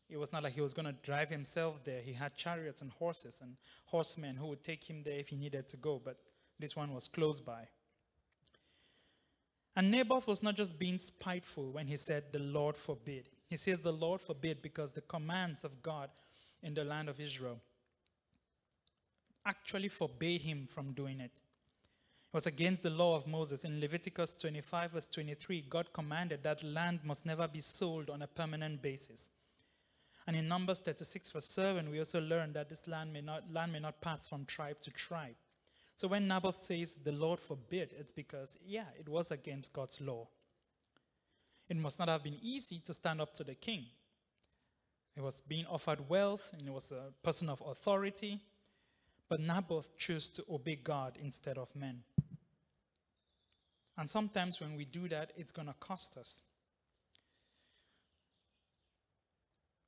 It 0.10 0.18
was 0.18 0.34
not 0.34 0.44
like 0.44 0.56
he 0.56 0.60
was 0.60 0.74
going 0.74 0.88
to 0.88 0.96
drive 1.04 1.30
himself 1.30 1.86
there. 1.86 2.02
He 2.02 2.12
had 2.12 2.36
chariots 2.36 2.81
and 2.81 2.92
horses 2.92 3.40
and 3.42 3.56
horsemen 3.86 4.36
who 4.36 4.48
would 4.48 4.62
take 4.62 4.84
him 4.84 5.04
there 5.04 5.19
if 5.19 5.30
he 5.30 5.38
needed 5.38 5.69
to 5.69 5.78
go, 5.78 6.02
but 6.04 6.18
this 6.60 6.75
one 6.75 6.94
was 6.94 7.08
close 7.08 7.40
by. 7.40 7.69
And 9.75 9.89
Naboth 9.89 10.27
was 10.27 10.44
not 10.44 10.56
just 10.56 10.77
being 10.77 10.97
spiteful 10.97 11.71
when 11.71 11.88
he 11.88 11.97
said, 11.97 12.25
The 12.31 12.39
Lord 12.39 12.75
forbid. 12.75 13.29
He 13.50 13.57
says, 13.57 13.79
The 13.79 13.94
Lord 13.94 14.19
forbid 14.19 14.62
because 14.62 14.94
the 14.94 15.01
commands 15.01 15.63
of 15.63 15.81
God 15.81 16.09
in 16.62 16.73
the 16.73 16.83
land 16.83 17.09
of 17.09 17.19
Israel 17.19 17.59
actually 19.45 19.88
forbade 19.88 20.41
him 20.41 20.68
from 20.69 20.91
doing 20.91 21.19
it. 21.19 21.31
It 21.33 22.33
was 22.33 22.47
against 22.47 22.83
the 22.83 22.89
law 22.89 23.15
of 23.15 23.27
Moses. 23.27 23.65
In 23.65 23.79
Leviticus 23.79 24.33
25, 24.35 24.91
verse 24.91 25.07
23, 25.07 25.65
God 25.69 25.91
commanded 25.94 26.44
that 26.44 26.63
land 26.63 27.00
must 27.03 27.25
never 27.25 27.47
be 27.47 27.59
sold 27.59 28.09
on 28.09 28.21
a 28.21 28.27
permanent 28.27 28.81
basis. 28.81 29.31
And 30.27 30.35
in 30.35 30.47
Numbers 30.47 30.79
36, 30.79 31.31
verse 31.31 31.45
7, 31.47 31.89
we 31.89 32.00
also 32.00 32.21
learn 32.21 32.53
that 32.53 32.69
this 32.69 32.88
land 32.88 33.12
may 33.12 33.21
not, 33.21 33.51
land 33.51 33.74
may 33.74 33.79
not 33.79 34.01
pass 34.01 34.27
from 34.27 34.45
tribe 34.45 34.79
to 34.81 34.91
tribe. 34.91 35.35
So 35.95 36.07
when 36.07 36.27
Naboth 36.27 36.55
says 36.55 36.97
the 37.03 37.11
Lord 37.11 37.39
forbid, 37.39 37.93
it's 37.97 38.11
because, 38.11 38.57
yeah, 38.65 38.85
it 38.99 39.07
was 39.07 39.31
against 39.31 39.71
God's 39.73 40.01
law. 40.01 40.27
It 41.69 41.77
must 41.77 41.99
not 41.99 42.09
have 42.09 42.23
been 42.23 42.39
easy 42.41 42.79
to 42.85 42.93
stand 42.93 43.21
up 43.21 43.33
to 43.35 43.43
the 43.43 43.55
king. 43.55 43.85
He 45.15 45.21
was 45.21 45.41
being 45.41 45.65
offered 45.67 46.10
wealth 46.10 46.50
and 46.53 46.62
he 46.62 46.69
was 46.69 46.91
a 46.91 47.13
person 47.24 47.50
of 47.50 47.62
authority. 47.65 48.39
But 49.29 49.39
Naboth 49.39 49.98
chose 49.98 50.27
to 50.29 50.43
obey 50.50 50.75
God 50.75 51.17
instead 51.21 51.57
of 51.57 51.74
men. 51.75 52.03
And 53.98 54.10
sometimes 54.10 54.60
when 54.60 54.75
we 54.75 54.86
do 54.86 55.07
that, 55.10 55.31
it's 55.38 55.51
going 55.51 55.67
to 55.67 55.75
cost 55.79 56.17
us. 56.17 56.41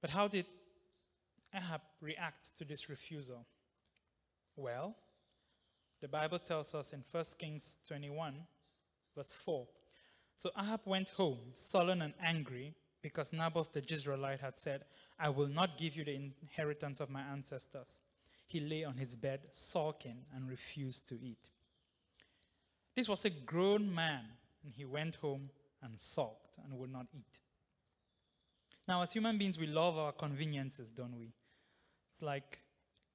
But 0.02 0.10
how 0.10 0.28
did 0.28 0.46
Ahab 1.54 1.82
react 2.02 2.58
to 2.58 2.66
this 2.66 2.90
refusal? 2.90 3.46
Well, 4.56 4.96
the 6.04 6.10
Bible 6.10 6.38
tells 6.38 6.76
us 6.76 6.92
in 6.92 7.02
1 7.10 7.24
Kings 7.40 7.78
21, 7.88 8.36
verse 9.16 9.34
4. 9.34 9.66
So 10.36 10.50
Ahab 10.60 10.82
went 10.84 11.08
home, 11.08 11.40
sullen 11.54 12.02
and 12.02 12.14
angry, 12.22 12.74
because 13.02 13.32
Naboth 13.32 13.72
the 13.72 13.82
Jezreelite 13.82 14.42
had 14.42 14.58
said, 14.58 14.84
I 15.18 15.30
will 15.30 15.48
not 15.48 15.78
give 15.78 15.96
you 15.96 16.04
the 16.04 16.32
inheritance 16.42 17.00
of 17.00 17.10
my 17.10 17.22
ancestors. 17.22 18.02
He 18.48 18.60
lay 18.60 18.84
on 18.84 18.98
his 18.98 19.16
bed, 19.16 19.48
sulking, 19.52 20.26
and 20.36 20.50
refused 20.50 21.08
to 21.08 21.16
eat. 21.16 21.48
This 22.98 23.08
was 23.08 23.24
a 23.24 23.30
grown 23.30 23.96
man, 23.96 24.26
and 24.66 24.74
he 24.76 24.84
went 24.84 25.16
home 25.16 25.52
and 25.82 25.98
sulked 25.98 26.58
and 26.66 26.78
would 26.78 26.92
not 26.92 27.08
eat. 27.14 27.40
Now, 28.90 29.04
as 29.04 29.14
human 29.14 29.38
beings, 29.38 29.58
we 29.58 29.68
love 29.68 29.98
our 29.98 30.12
conveniences, 30.12 30.92
don't 30.92 31.18
we? 31.18 31.32
It's 32.12 32.22
like 32.22 32.60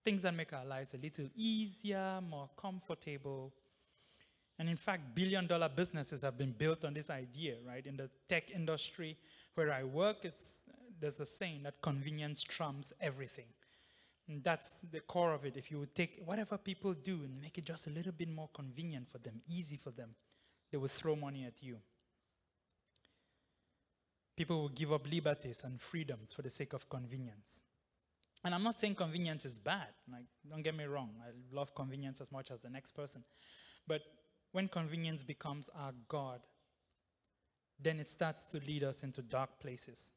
things 0.09 0.23
that 0.23 0.35
make 0.35 0.55
our 0.55 0.65
lives 0.65 0.95
a 0.95 0.97
little 0.97 1.27
easier, 1.37 2.19
more 2.31 2.49
comfortable. 2.57 3.53
And 4.59 4.67
in 4.67 4.77
fact, 4.77 5.15
billion 5.15 5.47
dollar 5.47 5.69
businesses 5.69 6.23
have 6.23 6.38
been 6.38 6.53
built 6.53 6.87
on 6.87 6.95
this 6.95 7.11
idea, 7.11 7.57
right? 7.67 7.85
In 7.85 7.99
the 7.99 8.09
tech 8.27 8.50
industry 8.50 9.19
where 9.55 9.71
I 9.71 9.85
work, 9.85 10.23
there's 10.99 11.21
a 11.21 11.27
saying 11.27 11.65
that 11.65 11.83
convenience 11.83 12.43
trumps 12.43 12.95
everything. 13.03 13.45
And 14.29 14.43
that's 14.43 14.81
the 14.91 15.00
core 15.00 15.35
of 15.35 15.45
it. 15.45 15.59
If 15.59 15.71
you 15.71 15.79
would 15.81 15.95
take 15.95 16.23
whatever 16.25 16.57
people 16.57 16.95
do 16.95 17.21
and 17.25 17.38
make 17.38 17.59
it 17.59 17.67
just 17.67 17.87
a 17.87 17.91
little 17.91 18.12
bit 18.12 18.31
more 18.31 18.49
convenient 18.55 19.11
for 19.11 19.19
them, 19.19 19.43
easy 19.47 19.77
for 19.77 19.91
them, 19.91 20.15
they 20.73 20.79
will 20.79 20.88
throw 20.88 21.17
money 21.17 21.45
at 21.45 21.62
you. 21.62 21.77
People 24.35 24.62
will 24.62 24.71
give 24.71 24.91
up 24.91 25.07
liberties 25.12 25.65
and 25.67 25.79
freedoms 25.79 26.33
for 26.33 26.41
the 26.41 26.50
sake 26.50 26.73
of 26.73 26.88
convenience. 26.88 27.61
And 28.49 28.55
I'm 28.55 28.62
not 28.62 28.81
saying 28.81 28.95
convenience 28.95 29.45
is 29.45 29.59
bad. 29.59 29.88
Like, 30.11 30.25
don't 30.49 30.62
get 30.62 30.75
me 30.75 30.85
wrong. 30.85 31.11
I 31.21 31.33
love 31.55 31.75
convenience 31.75 32.23
as 32.23 32.33
much 32.33 32.50
as 32.50 32.62
the 32.62 32.71
next 32.71 32.93
person. 32.93 33.23
But 33.87 34.00
when 34.52 34.69
convenience 34.69 35.23
becomes 35.23 35.69
our 35.78 35.93
God, 36.09 36.40
then 37.78 38.00
it 38.00 38.09
starts 38.09 38.45
to 38.52 38.61
lead 38.67 38.85
us 38.85 39.02
into 39.02 39.21
dark 39.21 39.61
places. 39.61 40.12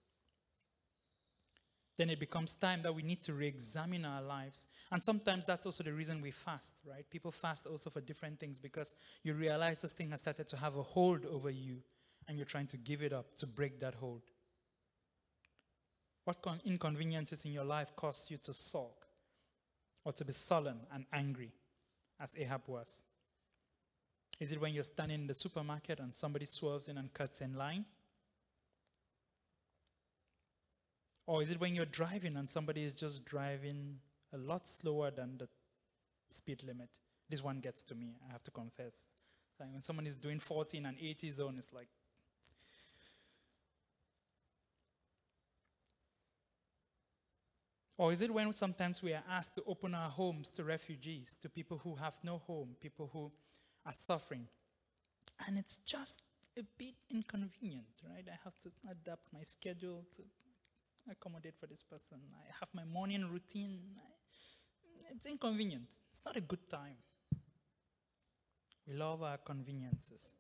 then 1.98 2.10
it 2.10 2.22
becomes 2.22 2.56
time 2.56 2.82
that 2.84 2.96
we 2.96 3.04
need 3.04 3.22
to 3.22 3.34
re 3.34 3.46
examine 3.46 4.06
our 4.06 4.22
lives. 4.22 4.66
And 4.94 5.04
sometimes 5.04 5.46
that's 5.46 5.66
also 5.66 5.84
the 5.84 5.92
reason 5.92 6.22
we 6.22 6.32
fast, 6.32 6.78
right? 6.90 7.04
People 7.10 7.32
fast 7.32 7.68
also 7.68 7.90
for 7.90 8.00
different 8.00 8.40
things 8.40 8.60
because 8.60 8.96
you 9.24 9.34
realize 9.34 9.82
this 9.82 9.94
thing 9.94 10.12
has 10.12 10.22
started 10.22 10.48
to 10.48 10.58
have 10.58 10.78
a 10.78 10.84
hold 10.84 11.26
over 11.26 11.50
you 11.50 11.84
and 12.30 12.38
you're 12.38 12.46
trying 12.46 12.68
to 12.68 12.78
give 12.78 13.04
it 13.04 13.12
up 13.12 13.36
to 13.40 13.46
break 13.46 13.82
that 13.82 13.94
hold. 13.96 14.22
What 16.32 16.62
inconveniences 16.64 17.44
in 17.44 17.52
your 17.52 17.66
life 17.66 17.94
cause 17.94 18.32
you 18.32 18.38
to 18.38 18.54
sulk 18.54 19.06
or 20.06 20.14
to 20.14 20.24
be 20.24 20.32
sullen 20.32 20.80
and 20.94 21.06
angry, 21.12 21.52
as 22.22 22.38
Ahab 22.40 22.62
was? 22.68 23.04
Is 24.40 24.54
it 24.54 24.62
when 24.62 24.74
you're 24.74 24.86
standing 24.86 25.22
in 25.22 25.28
the 25.28 25.34
supermarket 25.34 26.00
and 26.00 26.14
somebody 26.14 26.46
swerves 26.46 26.88
in 26.88 26.98
and 26.98 27.14
cuts 27.14 27.42
in 27.42 27.56
line? 27.56 27.84
Or 31.28 31.44
is 31.44 31.52
it 31.52 31.60
when 31.60 31.76
you're 31.76 31.86
driving 31.86 32.38
and 32.38 32.50
somebody 32.50 32.84
is 32.84 32.96
just 32.96 33.26
driving 33.26 34.00
a 34.34 34.38
lot 34.38 34.70
slower 34.70 35.12
than 35.12 35.38
the 35.38 35.50
speed 36.30 36.64
limit? 36.64 36.90
This 37.30 37.44
one 37.44 37.60
gets 37.60 37.84
to 37.84 37.96
me, 37.96 38.16
I 38.28 38.32
have 38.32 38.44
to 38.44 38.52
confess. 38.52 39.06
Like 39.60 39.74
when 39.74 39.84
someone 39.84 40.08
is 40.08 40.16
doing 40.16 40.40
40 40.40 40.78
in 40.78 40.86
an 40.86 40.96
80 41.00 41.32
zone, 41.32 41.56
it's 41.58 41.74
like, 41.74 41.90
Or 48.02 48.12
is 48.12 48.24
it 48.24 48.34
when 48.34 48.52
sometimes 48.52 49.04
we 49.04 49.14
are 49.14 49.22
asked 49.30 49.54
to 49.56 49.64
open 49.68 49.94
our 49.94 50.10
homes 50.10 50.50
to 50.54 50.64
refugees, 50.64 51.38
to 51.44 51.48
people 51.48 51.78
who 51.78 51.94
have 51.98 52.16
no 52.24 52.40
home, 52.40 52.76
people 52.82 53.08
who 53.14 53.32
are 53.86 53.94
suffering? 53.94 54.48
And 55.46 55.56
it's 55.56 55.78
just 55.86 56.24
a 56.58 56.64
bit 56.80 56.96
inconvenient, 57.12 57.86
right? 58.10 58.26
I 58.28 58.40
have 58.44 58.58
to 58.62 58.72
adapt 58.90 59.32
my 59.32 59.44
schedule 59.44 60.04
to 60.16 60.24
accommodate 61.12 61.54
for 61.60 61.68
this 61.68 61.84
person. 61.84 62.18
I 62.34 62.52
have 62.60 62.70
my 62.74 62.86
morning 62.86 63.30
routine. 63.32 63.82
It's 65.12 65.28
inconvenient. 65.28 65.86
It's 66.12 66.26
not 66.26 66.36
a 66.36 66.42
good 66.42 66.68
time. 66.72 66.98
We 68.88 68.96
love 68.96 69.22
our 69.22 69.38
conveniences. 69.38 70.34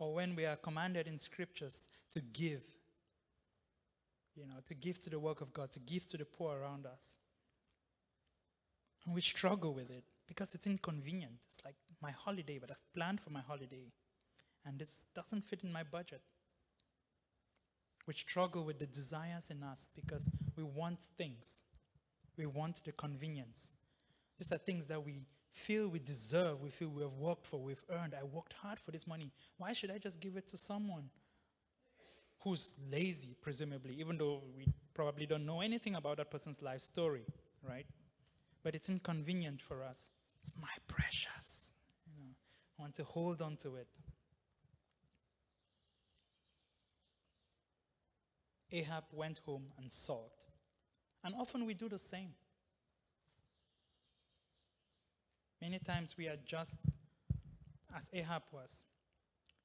Or 0.00 0.14
when 0.14 0.34
we 0.34 0.46
are 0.46 0.56
commanded 0.56 1.06
in 1.06 1.16
scriptures 1.16 1.86
to 2.10 2.20
give, 2.20 2.64
you 4.36 4.46
know, 4.46 4.60
to 4.64 4.74
give 4.74 4.98
to 5.04 5.10
the 5.10 5.18
work 5.18 5.40
of 5.40 5.52
God, 5.52 5.70
to 5.72 5.80
give 5.80 6.06
to 6.08 6.16
the 6.16 6.24
poor 6.24 6.58
around 6.58 6.86
us. 6.86 7.18
And 9.04 9.14
we 9.14 9.20
struggle 9.20 9.74
with 9.74 9.90
it 9.90 10.04
because 10.26 10.54
it's 10.54 10.66
inconvenient. 10.66 11.34
It's 11.46 11.62
like 11.64 11.76
my 12.00 12.10
holiday, 12.10 12.58
but 12.58 12.70
I've 12.70 12.94
planned 12.94 13.20
for 13.20 13.30
my 13.30 13.40
holiday, 13.40 13.92
and 14.64 14.78
this 14.78 15.06
doesn't 15.14 15.44
fit 15.44 15.62
in 15.62 15.72
my 15.72 15.82
budget. 15.82 16.22
We 18.06 18.14
struggle 18.14 18.64
with 18.64 18.78
the 18.78 18.86
desires 18.86 19.50
in 19.50 19.62
us 19.62 19.88
because 19.94 20.28
we 20.56 20.62
want 20.62 21.00
things. 21.00 21.62
We 22.36 22.46
want 22.46 22.82
the 22.84 22.92
convenience. 22.92 23.72
These 24.38 24.52
are 24.52 24.58
things 24.58 24.88
that 24.88 25.02
we 25.02 25.22
feel 25.50 25.88
we 25.88 26.00
deserve, 26.00 26.60
we 26.60 26.70
feel 26.70 26.88
we 26.88 27.02
have 27.02 27.14
worked 27.14 27.46
for, 27.46 27.60
we've 27.60 27.84
earned. 27.88 28.14
I 28.18 28.24
worked 28.24 28.54
hard 28.54 28.80
for 28.80 28.90
this 28.90 29.06
money. 29.06 29.30
Why 29.56 29.72
should 29.72 29.90
I 29.90 29.98
just 29.98 30.20
give 30.20 30.36
it 30.36 30.48
to 30.48 30.56
someone 30.56 31.10
who's 32.44 32.76
lazy, 32.92 33.34
presumably, 33.40 33.94
even 33.98 34.18
though 34.18 34.42
we 34.54 34.66
probably 34.92 35.24
don't 35.24 35.46
know 35.46 35.62
anything 35.62 35.94
about 35.94 36.18
that 36.18 36.30
person's 36.30 36.62
life 36.62 36.82
story, 36.82 37.24
right? 37.66 37.86
But 38.62 38.74
it's 38.74 38.90
inconvenient 38.90 39.62
for 39.62 39.82
us. 39.82 40.10
It's 40.42 40.52
my 40.60 40.68
precious. 40.86 41.72
You 42.06 42.22
know, 42.22 42.30
I 42.78 42.82
want 42.82 42.94
to 42.96 43.04
hold 43.04 43.40
on 43.40 43.56
to 43.56 43.76
it. 43.76 43.88
Ahab 48.70 49.04
went 49.12 49.38
home 49.46 49.66
and 49.78 49.90
sulked. 49.90 50.50
And 51.22 51.34
often 51.34 51.64
we 51.64 51.72
do 51.72 51.88
the 51.88 51.98
same. 51.98 52.34
Many 55.62 55.78
times 55.78 56.16
we 56.18 56.28
are 56.28 56.36
just 56.44 56.78
as 57.96 58.10
Ahab 58.12 58.42
was. 58.52 58.84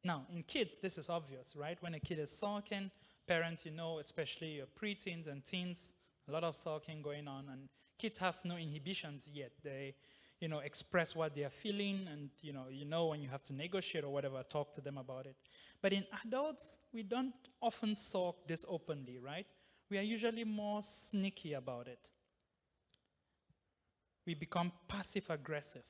Now, 0.03 0.25
in 0.33 0.43
kids, 0.43 0.79
this 0.79 0.97
is 0.97 1.09
obvious, 1.09 1.55
right? 1.55 1.77
When 1.81 1.93
a 1.93 1.99
kid 1.99 2.19
is 2.19 2.31
sulking, 2.31 2.89
parents, 3.27 3.65
you 3.65 3.71
know, 3.71 3.99
especially 3.99 4.55
your 4.55 4.67
preteens 4.67 5.27
and 5.27 5.43
teens, 5.43 5.93
a 6.27 6.31
lot 6.31 6.43
of 6.43 6.55
sulking 6.55 7.01
going 7.01 7.27
on, 7.27 7.45
and 7.51 7.69
kids 7.97 8.17
have 8.17 8.43
no 8.45 8.55
inhibitions 8.55 9.29
yet. 9.33 9.51
They, 9.63 9.95
you 10.39 10.47
know, 10.47 10.59
express 10.59 11.15
what 11.15 11.35
they 11.35 11.43
are 11.43 11.49
feeling, 11.49 12.07
and 12.11 12.29
you 12.41 12.53
know, 12.53 12.65
you 12.69 12.85
know 12.85 13.07
when 13.07 13.21
you 13.21 13.27
have 13.27 13.41
to 13.43 13.53
negotiate 13.53 14.03
or 14.03 14.09
whatever, 14.09 14.41
talk 14.49 14.71
to 14.73 14.81
them 14.81 14.97
about 14.97 15.25
it. 15.25 15.35
But 15.81 15.91
in 15.91 16.05
adults, 16.25 16.79
we 16.93 17.03
don't 17.03 17.33
often 17.61 17.95
sulk 17.95 18.47
this 18.47 18.63
openly, 18.69 19.19
right? 19.19 19.45
We 19.89 19.97
are 19.97 20.03
usually 20.03 20.43
more 20.43 20.81
sneaky 20.81 21.53
about 21.53 21.87
it. 21.87 22.09
We 24.25 24.35
become 24.35 24.71
passive 24.87 25.29
aggressive, 25.29 25.87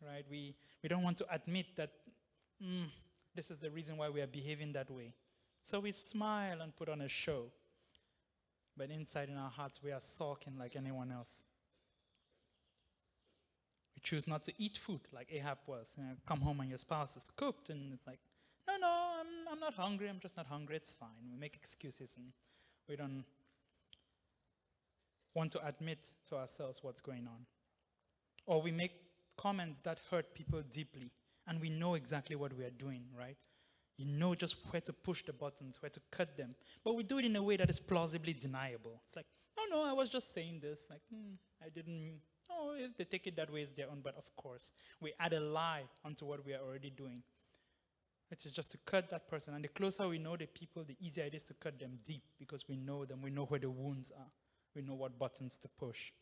right? 0.00 0.24
We, 0.30 0.54
we 0.82 0.88
don't 0.88 1.02
want 1.02 1.18
to 1.18 1.26
admit 1.34 1.66
that 1.76 1.90
mm, 2.62 2.86
this 3.34 3.50
is 3.50 3.60
the 3.60 3.70
reason 3.70 3.96
why 3.96 4.08
we 4.08 4.20
are 4.20 4.26
behaving 4.26 4.72
that 4.72 4.90
way. 4.90 5.14
So 5.62 5.80
we 5.80 5.92
smile 5.92 6.60
and 6.60 6.74
put 6.74 6.88
on 6.88 7.00
a 7.00 7.08
show. 7.08 7.44
But 8.76 8.90
inside 8.90 9.28
in 9.28 9.36
our 9.36 9.50
hearts, 9.50 9.80
we 9.82 9.92
are 9.92 10.00
sulking 10.00 10.56
like 10.58 10.76
anyone 10.76 11.12
else. 11.12 11.42
We 13.94 14.00
choose 14.02 14.26
not 14.26 14.42
to 14.44 14.52
eat 14.58 14.76
food 14.78 15.00
like 15.12 15.28
Ahab 15.30 15.58
was. 15.66 15.92
You 15.96 16.04
know, 16.04 16.10
come 16.26 16.40
home 16.40 16.60
and 16.60 16.68
your 16.68 16.78
spouse 16.78 17.16
is 17.16 17.30
cooked, 17.30 17.68
and 17.68 17.92
it's 17.92 18.06
like, 18.06 18.18
no, 18.66 18.74
no, 18.80 19.12
I'm, 19.20 19.52
I'm 19.52 19.60
not 19.60 19.74
hungry. 19.74 20.08
I'm 20.08 20.20
just 20.20 20.36
not 20.36 20.46
hungry. 20.46 20.76
It's 20.76 20.92
fine. 20.92 21.10
We 21.30 21.38
make 21.38 21.54
excuses 21.54 22.14
and 22.16 22.32
we 22.88 22.96
don't 22.96 23.24
want 25.34 25.52
to 25.52 25.66
admit 25.66 26.12
to 26.28 26.36
ourselves 26.36 26.82
what's 26.82 27.00
going 27.00 27.26
on. 27.26 27.46
Or 28.46 28.60
we 28.60 28.72
make 28.72 28.92
comments 29.36 29.80
that 29.80 29.98
hurt 30.10 30.34
people 30.34 30.62
deeply 30.62 31.10
and 31.46 31.60
we 31.60 31.70
know 31.70 31.94
exactly 31.94 32.36
what 32.36 32.52
we 32.56 32.64
are 32.64 32.70
doing, 32.70 33.04
right? 33.18 33.36
You 33.98 34.06
know 34.06 34.34
just 34.34 34.56
where 34.70 34.80
to 34.82 34.92
push 34.92 35.22
the 35.22 35.32
buttons, 35.32 35.80
where 35.80 35.90
to 35.90 36.00
cut 36.10 36.36
them. 36.36 36.54
But 36.84 36.94
we 36.94 37.02
do 37.02 37.18
it 37.18 37.24
in 37.24 37.36
a 37.36 37.42
way 37.42 37.56
that 37.56 37.70
is 37.70 37.78
plausibly 37.78 38.32
deniable. 38.32 39.00
It's 39.06 39.16
like, 39.16 39.26
oh 39.58 39.66
no, 39.70 39.84
I 39.84 39.92
was 39.92 40.08
just 40.08 40.32
saying 40.34 40.60
this. 40.60 40.86
Like, 40.90 41.02
hmm, 41.12 41.34
I 41.64 41.68
didn't. 41.68 42.20
Oh, 42.50 42.74
if 42.76 42.96
they 42.96 43.04
take 43.04 43.26
it 43.26 43.36
that 43.36 43.52
way, 43.52 43.62
it's 43.62 43.72
their 43.72 43.90
own. 43.90 44.00
But 44.02 44.16
of 44.16 44.24
course, 44.36 44.72
we 45.00 45.12
add 45.20 45.32
a 45.32 45.40
lie 45.40 45.84
onto 46.04 46.24
what 46.24 46.44
we 46.44 46.52
are 46.54 46.60
already 46.60 46.90
doing. 46.90 47.22
It 48.30 48.46
is 48.46 48.52
just 48.52 48.72
to 48.72 48.78
cut 48.86 49.10
that 49.10 49.28
person. 49.28 49.54
And 49.54 49.62
the 49.62 49.68
closer 49.68 50.08
we 50.08 50.18
know 50.18 50.36
the 50.36 50.46
people, 50.46 50.84
the 50.84 50.96
easier 50.98 51.24
it 51.24 51.34
is 51.34 51.44
to 51.46 51.54
cut 51.54 51.78
them 51.78 51.98
deep 52.04 52.22
because 52.38 52.66
we 52.66 52.76
know 52.76 53.04
them. 53.04 53.20
We 53.20 53.30
know 53.30 53.44
where 53.44 53.60
the 53.60 53.70
wounds 53.70 54.10
are. 54.10 54.30
We 54.74 54.80
know 54.80 54.94
what 54.94 55.18
buttons 55.18 55.58
to 55.58 55.68
push. 55.68 56.12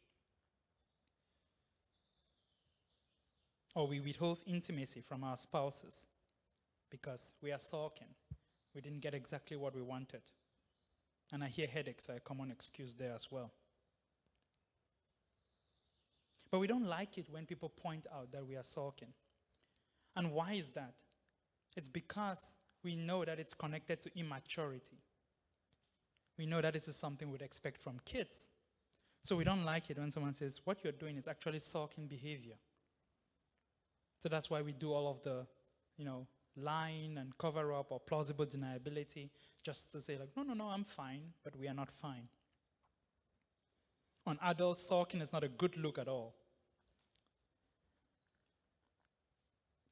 Or 3.75 3.87
we 3.87 4.00
withhold 4.00 4.39
intimacy 4.47 5.00
from 5.00 5.23
our 5.23 5.37
spouses 5.37 6.07
because 6.91 7.35
we 7.43 7.53
are 7.53 7.59
sulking. 7.59 8.09
We 8.75 8.81
didn't 8.81 9.00
get 9.00 9.15
exactly 9.15 9.57
what 9.57 9.75
we 9.75 9.83
wanted. 9.83 10.23
And 11.33 11.45
I 11.45 11.49
hear 11.49 11.67
headaches 11.67 12.09
are 12.11 12.17
a 12.17 12.21
common 12.21 12.50
excuse 12.50 12.95
there 12.95 13.15
as 13.15 13.31
well. 13.31 13.53
But 16.50 16.59
we 16.59 16.67
don't 16.67 16.87
like 16.87 17.17
it 17.19 17.27
when 17.31 17.47
people 17.47 17.69
point 17.69 18.07
out 18.12 18.33
that 18.33 18.45
we 18.45 18.57
are 18.57 18.65
sulking. 18.65 19.12
And 20.17 20.33
why 20.33 20.55
is 20.55 20.71
that? 20.71 20.95
It's 21.77 21.89
because 21.89 22.57
we 22.83 22.97
know 22.97 23.25
that 23.25 23.39
it's 23.39 23.55
connected 23.55 24.00
to 24.00 24.19
immaturity. 24.19 24.99
We 26.37 26.47
know 26.47 26.61
that 26.61 26.73
this 26.73 26.89
is 26.89 26.97
something 26.97 27.31
we'd 27.31 27.43
expect 27.43 27.79
from 27.79 28.00
kids. 28.05 28.49
So 29.23 29.37
we 29.37 29.45
don't 29.45 29.65
like 29.65 29.91
it 29.91 29.99
when 29.99 30.11
someone 30.11 30.35
says, 30.35 30.61
What 30.65 30.83
you're 30.83 30.93
doing 30.93 31.17
is 31.17 31.29
actually 31.29 31.61
sulking 31.61 32.07
behavior. 32.07 32.57
So 34.21 34.29
that's 34.29 34.50
why 34.50 34.62
we 34.62 34.73
do 34.73 34.93
all 34.93 35.11
of 35.11 35.23
the, 35.23 35.47
you 35.97 36.05
know, 36.05 36.27
lying 36.57 37.17
and 37.19 37.37
cover 37.39 37.73
up 37.73 37.91
or 37.91 37.99
plausible 37.99 38.47
deniability 38.47 39.31
just 39.65 39.91
to 39.93 40.03
say, 40.03 40.19
like, 40.19 40.31
no, 40.37 40.43
no, 40.43 40.55
no, 40.55 40.67
I'm 40.67 40.85
fine, 40.85 41.33
but 41.43 41.57
we 41.57 41.67
are 41.69 41.75
not 41.75 41.91
fine. 41.91 42.29
On 44.27 44.39
adults, 44.43 44.87
sulking 44.87 45.23
is 45.23 45.33
not 45.33 45.43
a 45.43 45.49
good 45.49 45.77
look 45.79 45.99
at 45.99 46.07
all. 46.07 46.35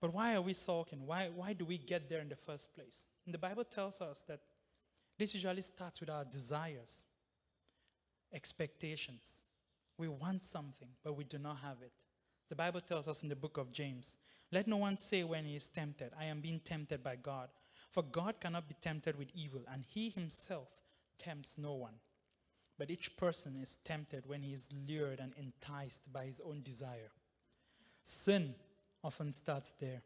But 0.01 0.13
why 0.13 0.35
are 0.35 0.43
we 0.43 0.53
sulking? 0.53 1.07
Why, 1.07 1.31
why 1.35 1.55
do 1.55 1.65
we 1.65 1.79
get 1.79 2.09
there 2.09 2.21
in 2.21 2.29
the 2.29 2.37
first 2.37 2.75
place? 2.75 3.07
And 3.25 3.35
the 3.35 3.39
Bible 3.39 3.65
tells 3.65 4.01
us 4.01 4.23
that 4.29 4.41
this 5.19 5.35
usually 5.35 5.63
starts 5.63 6.01
with 6.01 6.11
our 6.11 6.25
desires, 6.25 7.05
expectations. 8.33 9.43
We 9.97 10.09
want 10.09 10.43
something, 10.43 10.89
but 11.03 11.17
we 11.17 11.25
do 11.25 11.39
not 11.39 11.59
have 11.59 11.79
it. 11.83 11.93
The 12.49 12.55
Bible 12.55 12.81
tells 12.81 13.09
us 13.09 13.23
in 13.23 13.28
the 13.28 13.37
book 13.37 13.59
of 13.59 13.73
James 13.73 14.17
let 14.50 14.67
no 14.67 14.78
one 14.78 14.97
say 14.97 15.25
when 15.25 15.45
he 15.45 15.57
is 15.57 15.69
tempted, 15.69 16.12
I 16.19 16.25
am 16.25 16.40
being 16.40 16.61
tempted 16.61 17.02
by 17.02 17.17
God. 17.17 17.49
For 17.90 18.02
God 18.02 18.40
cannot 18.40 18.69
be 18.69 18.75
tempted 18.81 19.17
with 19.17 19.31
evil, 19.35 19.62
and 19.71 19.85
he 19.87 20.09
himself 20.11 20.69
tempts 21.19 21.59
no 21.59 21.75
one. 21.75 21.95
But 22.78 22.90
each 22.90 23.17
person 23.17 23.57
is 23.61 23.78
tempted 23.85 24.25
when 24.26 24.43
he 24.43 24.52
is 24.52 24.71
lured 24.88 25.21
and 25.21 25.33
enticed 25.37 26.12
by 26.12 26.25
his 26.25 26.40
own 26.40 26.62
desire. 26.62 27.11
Sin 28.05 28.55
often 29.05 29.33
starts 29.33 29.73
there. 29.73 30.02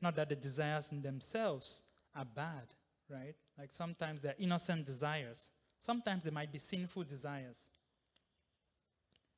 Not 0.00 0.16
that 0.16 0.28
the 0.28 0.36
desires 0.36 0.90
in 0.90 1.00
themselves 1.00 1.82
are 2.14 2.24
bad, 2.24 2.74
right? 3.08 3.34
Like 3.58 3.72
sometimes 3.72 4.22
they're 4.22 4.34
innocent 4.38 4.86
desires. 4.86 5.50
Sometimes 5.80 6.24
they 6.24 6.30
might 6.30 6.50
be 6.50 6.58
sinful 6.58 7.04
desires, 7.04 7.68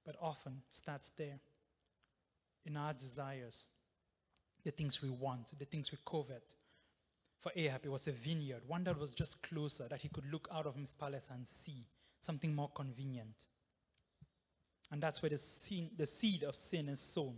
but 0.07 0.17
often 0.21 0.63
starts 0.71 1.11
there 1.11 1.41
in 2.67 2.77
our 2.77 2.93
desires, 2.93 3.67
the 4.65 4.71
things 4.71 5.03
we 5.03 5.11
want, 5.11 5.59
the 5.59 5.65
things 5.65 5.91
we 5.93 5.99
covet. 6.05 6.55
For 7.41 7.53
Ahab, 7.55 7.85
it 7.85 7.91
was 7.91 8.09
a 8.09 8.13
vineyard, 8.13 8.63
one 8.67 8.85
that 8.85 8.99
was 8.99 9.11
just 9.11 9.43
closer, 9.43 9.87
that 9.89 10.03
he 10.03 10.09
could 10.09 10.31
look 10.31 10.49
out 10.53 10.67
of 10.67 10.75
his 10.75 10.95
palace 10.95 11.31
and 11.33 11.47
see 11.47 11.85
something 12.21 12.55
more 12.55 12.71
convenient. 12.75 13.47
And 14.91 15.03
that's 15.03 15.23
where 15.23 15.31
the, 15.31 15.39
sin, 15.39 15.91
the 15.97 16.07
seed 16.07 16.43
of 16.43 16.57
sin 16.57 16.89
is 16.89 17.01
sown. 17.01 17.37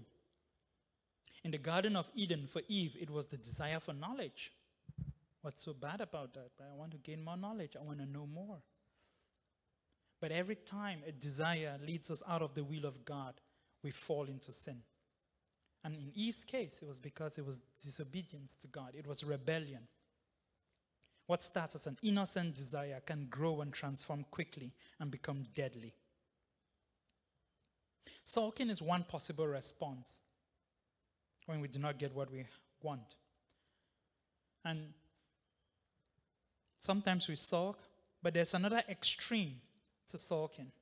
In 1.42 1.50
the 1.50 1.58
Garden 1.58 1.96
of 1.96 2.10
Eden, 2.14 2.46
for 2.46 2.62
Eve, 2.68 2.96
it 3.00 3.10
was 3.10 3.26
the 3.26 3.36
desire 3.36 3.80
for 3.80 3.92
knowledge. 3.92 4.52
What's 5.42 5.64
so 5.64 5.72
bad 5.72 6.00
about 6.00 6.34
that? 6.34 6.50
I 6.60 6.76
want 6.76 6.92
to 6.92 6.98
gain 6.98 7.24
more 7.24 7.36
knowledge, 7.36 7.76
I 7.78 7.82
want 7.82 7.98
to 7.98 8.06
know 8.06 8.26
more. 8.26 8.58
But 10.20 10.32
every 10.32 10.56
time 10.56 11.00
a 11.06 11.12
desire 11.12 11.78
leads 11.84 12.10
us 12.10 12.22
out 12.28 12.42
of 12.42 12.54
the 12.54 12.62
will 12.62 12.84
of 12.84 13.04
God, 13.04 13.34
we 13.82 13.90
fall 13.90 14.24
into 14.24 14.52
sin. 14.52 14.82
And 15.82 15.94
in 15.94 16.10
Eve's 16.14 16.44
case, 16.44 16.82
it 16.82 16.88
was 16.88 17.00
because 17.00 17.38
it 17.38 17.46
was 17.46 17.60
disobedience 17.82 18.54
to 18.56 18.68
God, 18.68 18.94
it 18.94 19.06
was 19.06 19.24
rebellion. 19.24 19.86
What 21.26 21.42
starts 21.42 21.76
as 21.76 21.86
an 21.86 21.96
innocent 22.02 22.54
desire 22.56 23.00
can 23.06 23.28
grow 23.30 23.60
and 23.60 23.72
transform 23.72 24.24
quickly 24.30 24.72
and 24.98 25.10
become 25.10 25.46
deadly. 25.54 25.94
Sulking 28.24 28.68
is 28.68 28.82
one 28.82 29.04
possible 29.04 29.46
response 29.46 30.20
when 31.46 31.60
we 31.60 31.68
do 31.68 31.78
not 31.78 31.98
get 31.98 32.14
what 32.14 32.30
we 32.30 32.44
want. 32.82 33.14
And 34.64 34.92
sometimes 36.80 37.28
we 37.28 37.36
sulk, 37.36 37.78
but 38.22 38.34
there's 38.34 38.54
another 38.54 38.82
extreme 38.88 39.60
to 40.08 40.18
sulking. 40.18 40.72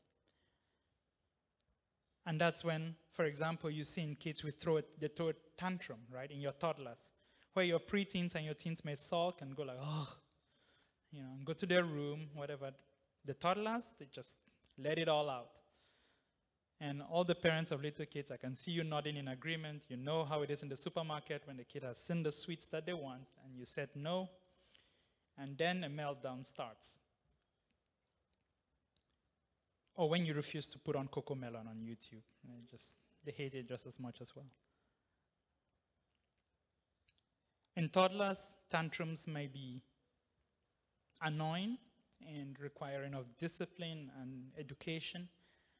And 2.28 2.38
that's 2.38 2.62
when, 2.62 2.94
for 3.10 3.24
example, 3.24 3.70
you 3.70 3.84
see 3.84 4.02
in 4.02 4.14
kids 4.14 4.44
we 4.44 4.50
throw 4.50 4.76
it, 4.76 5.00
they 5.00 5.08
throw 5.08 5.32
tantrum, 5.56 6.00
right, 6.14 6.30
in 6.30 6.42
your 6.42 6.52
toddlers, 6.52 7.10
where 7.54 7.64
your 7.64 7.78
preteens 7.78 8.34
and 8.34 8.44
your 8.44 8.52
teens 8.52 8.84
may 8.84 8.96
sulk 8.96 9.40
and 9.40 9.56
go 9.56 9.62
like, 9.62 9.78
oh, 9.80 10.12
you 11.10 11.22
know, 11.22 11.30
go 11.42 11.54
to 11.54 11.64
their 11.64 11.84
room, 11.84 12.28
whatever. 12.34 12.70
The 13.24 13.32
toddlers, 13.32 13.94
they 13.98 14.08
just 14.12 14.36
let 14.76 14.98
it 14.98 15.08
all 15.08 15.30
out. 15.30 15.62
And 16.78 17.00
all 17.10 17.24
the 17.24 17.34
parents 17.34 17.70
of 17.70 17.80
little 17.80 18.04
kids, 18.04 18.30
I 18.30 18.36
can 18.36 18.54
see 18.54 18.72
you 18.72 18.84
nodding 18.84 19.16
in 19.16 19.28
agreement. 19.28 19.84
You 19.88 19.96
know 19.96 20.22
how 20.24 20.42
it 20.42 20.50
is 20.50 20.62
in 20.62 20.68
the 20.68 20.76
supermarket 20.76 21.44
when 21.46 21.56
the 21.56 21.64
kid 21.64 21.82
has 21.82 21.96
seen 21.96 22.22
the 22.22 22.30
sweets 22.30 22.66
that 22.66 22.84
they 22.84 22.92
want, 22.92 23.22
and 23.42 23.56
you 23.56 23.64
said 23.64 23.88
no, 23.94 24.28
and 25.38 25.56
then 25.56 25.82
a 25.82 25.88
meltdown 25.88 26.44
starts. 26.44 26.98
Or 29.98 30.08
when 30.08 30.24
you 30.24 30.32
refuse 30.32 30.68
to 30.68 30.78
put 30.78 30.94
on 30.94 31.08
CoComelon 31.08 31.66
on 31.66 31.82
YouTube, 31.84 32.22
they 32.44 32.62
just 32.70 32.98
they 33.24 33.32
hate 33.32 33.56
it 33.56 33.68
just 33.68 33.84
as 33.84 33.98
much 33.98 34.20
as 34.20 34.34
well. 34.34 34.46
In 37.76 37.88
toddlers, 37.88 38.54
tantrums 38.70 39.26
may 39.26 39.48
be 39.48 39.82
annoying 41.20 41.78
and 42.28 42.56
requiring 42.60 43.12
of 43.12 43.26
discipline 43.38 44.08
and 44.22 44.52
education, 44.56 45.28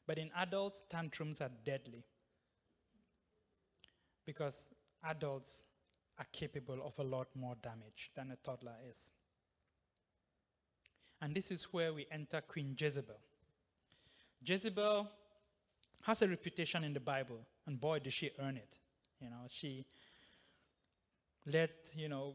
but 0.04 0.18
in 0.18 0.30
adults, 0.37 0.82
tantrums 0.90 1.40
are 1.40 1.50
deadly 1.64 2.04
because 4.26 4.75
adults 5.04 5.62
are 6.18 6.26
capable 6.32 6.82
of 6.84 6.98
a 6.98 7.04
lot 7.04 7.28
more 7.37 7.54
damage 7.62 8.10
than 8.16 8.32
a 8.32 8.37
toddler 8.44 8.75
is. 8.90 9.12
And 11.22 11.37
this 11.37 11.52
is 11.52 11.72
where 11.72 11.92
we 11.92 12.06
enter 12.10 12.40
Queen 12.40 12.75
Jezebel. 12.76 13.20
Jezebel 14.45 15.09
has 16.03 16.22
a 16.22 16.29
reputation 16.29 16.85
in 16.85 16.92
the 16.92 17.01
Bible, 17.01 17.40
and 17.66 17.81
boy, 17.81 17.98
did 17.98 18.12
she 18.12 18.31
earn 18.38 18.57
it. 18.57 18.79
You 19.20 19.31
know, 19.31 19.42
she 19.48 19.85
led, 21.46 21.70
you 21.96 22.09
know, 22.09 22.35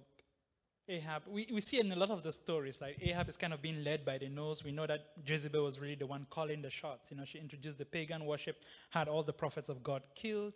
Ahab. 0.87 1.23
We, 1.27 1.47
we 1.51 1.61
see 1.61 1.79
in 1.79 1.91
a 1.91 1.95
lot 1.95 2.09
of 2.09 2.23
the 2.23 2.31
stories, 2.31 2.81
like 2.81 2.97
Ahab 3.01 3.29
is 3.29 3.37
kind 3.37 3.53
of 3.53 3.61
being 3.61 3.83
led 3.83 4.03
by 4.03 4.17
the 4.17 4.27
nose. 4.27 4.63
We 4.63 4.71
know 4.71 4.85
that 4.85 5.05
Jezebel 5.25 5.63
was 5.63 5.79
really 5.79 5.95
the 5.95 6.05
one 6.05 6.27
calling 6.29 6.61
the 6.61 6.69
shots. 6.69 7.11
You 7.11 7.17
know, 7.17 7.25
she 7.25 7.39
introduced 7.39 7.77
the 7.77 7.85
pagan 7.85 8.25
worship, 8.25 8.57
had 8.89 9.07
all 9.07 9.23
the 9.23 9.33
prophets 9.33 9.69
of 9.69 9.81
God 9.81 10.03
killed. 10.13 10.53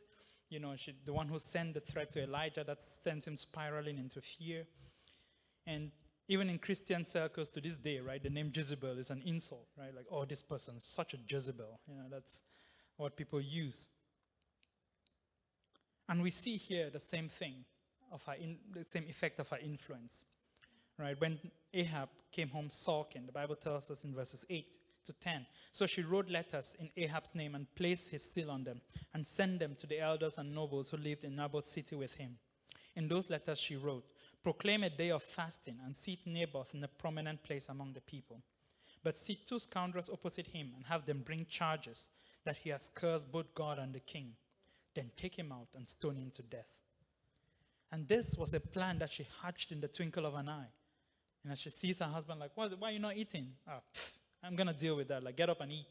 You 0.49 0.59
know, 0.59 0.75
she, 0.75 0.93
the 1.05 1.13
one 1.13 1.27
who 1.27 1.39
sent 1.39 1.73
the 1.73 1.79
threat 1.79 2.11
to 2.11 2.23
Elijah 2.23 2.63
that 2.65 2.81
sends 2.81 3.25
him 3.25 3.37
spiraling 3.37 3.97
into 3.97 4.21
fear. 4.21 4.65
And 5.65 5.91
even 6.27 6.49
in 6.49 6.59
Christian 6.59 7.05
circles 7.05 7.49
to 7.49 7.61
this 7.61 7.77
day, 7.77 7.99
right, 7.99 8.21
the 8.21 8.29
name 8.29 8.51
Jezebel 8.53 8.97
is 8.97 9.09
an 9.09 9.21
insult, 9.25 9.67
right? 9.77 9.95
Like, 9.95 10.07
oh, 10.11 10.25
this 10.25 10.43
person's 10.43 10.83
such 10.83 11.13
a 11.13 11.17
Jezebel. 11.27 11.79
You 11.87 11.95
know, 11.95 12.07
that's 12.09 12.41
what 12.97 13.15
people 13.15 13.39
use. 13.39 13.87
And 16.09 16.21
we 16.21 16.29
see 16.29 16.57
here 16.57 16.89
the 16.89 16.99
same 16.99 17.29
thing 17.29 17.65
of 18.11 18.23
her 18.25 18.33
in, 18.33 18.57
the 18.73 18.85
same 18.85 19.05
effect 19.09 19.39
of 19.39 19.49
her 19.49 19.57
influence. 19.57 20.25
Right? 20.97 21.19
When 21.19 21.39
Ahab 21.73 22.09
came 22.31 22.49
home 22.49 22.69
sulking, 22.69 23.25
the 23.25 23.31
Bible 23.31 23.55
tells 23.55 23.91
us 23.91 24.03
in 24.03 24.15
verses 24.15 24.45
8 24.49 24.65
to 25.05 25.13
10. 25.13 25.45
So 25.71 25.85
she 25.85 26.01
wrote 26.01 26.29
letters 26.29 26.75
in 26.79 26.89
Ahab's 26.97 27.35
name 27.35 27.55
and 27.55 27.67
placed 27.75 28.09
his 28.09 28.23
seal 28.23 28.49
on 28.49 28.63
them 28.63 28.81
and 29.13 29.25
sent 29.25 29.59
them 29.59 29.75
to 29.79 29.87
the 29.87 29.99
elders 29.99 30.37
and 30.37 30.53
nobles 30.53 30.89
who 30.89 30.97
lived 30.97 31.23
in 31.23 31.35
Naboth's 31.35 31.69
city 31.69 31.95
with 31.95 32.15
him. 32.15 32.37
In 32.95 33.07
those 33.07 33.29
letters 33.29 33.59
she 33.59 33.75
wrote, 33.75 34.05
Proclaim 34.43 34.83
a 34.83 34.89
day 34.89 35.11
of 35.11 35.23
fasting 35.23 35.77
and 35.83 35.95
seat 35.95 36.19
Naboth 36.25 36.73
in 36.73 36.83
a 36.83 36.87
prominent 36.87 37.43
place 37.43 37.69
among 37.69 37.93
the 37.93 38.01
people. 38.01 38.41
But 39.03 39.17
seat 39.17 39.45
two 39.47 39.59
scoundrels 39.59 40.09
opposite 40.09 40.47
him 40.47 40.71
and 40.75 40.85
have 40.85 41.05
them 41.05 41.21
bring 41.25 41.45
charges 41.45 42.07
that 42.45 42.57
he 42.57 42.69
has 42.69 42.89
cursed 42.93 43.31
both 43.31 43.53
God 43.53 43.79
and 43.79 43.93
the 43.93 43.99
king. 43.99 44.33
Then 44.93 45.11
take 45.15 45.37
him 45.37 45.51
out 45.51 45.67
and 45.75 45.87
stone 45.87 46.15
him 46.15 46.31
to 46.35 46.43
death. 46.43 46.77
And 47.91 48.07
this 48.07 48.37
was 48.37 48.53
a 48.53 48.59
plan 48.59 48.99
that 48.99 49.11
she 49.11 49.27
hatched 49.41 49.71
in 49.71 49.81
the 49.81 49.87
twinkle 49.87 50.25
of 50.25 50.35
an 50.35 50.49
eye. 50.49 50.69
And 51.43 51.53
as 51.53 51.59
she 51.59 51.69
sees 51.69 51.99
her 51.99 52.05
husband, 52.05 52.39
like, 52.39 52.51
why, 52.55 52.67
why 52.67 52.89
are 52.89 52.91
you 52.91 52.99
not 52.99 53.15
eating? 53.15 53.47
Oh, 53.67 53.79
pff, 53.93 54.11
I'm 54.43 54.55
going 54.55 54.67
to 54.67 54.73
deal 54.73 54.95
with 54.95 55.07
that. 55.09 55.23
Like, 55.23 55.37
get 55.37 55.49
up 55.49 55.61
and 55.61 55.71
eat. 55.71 55.85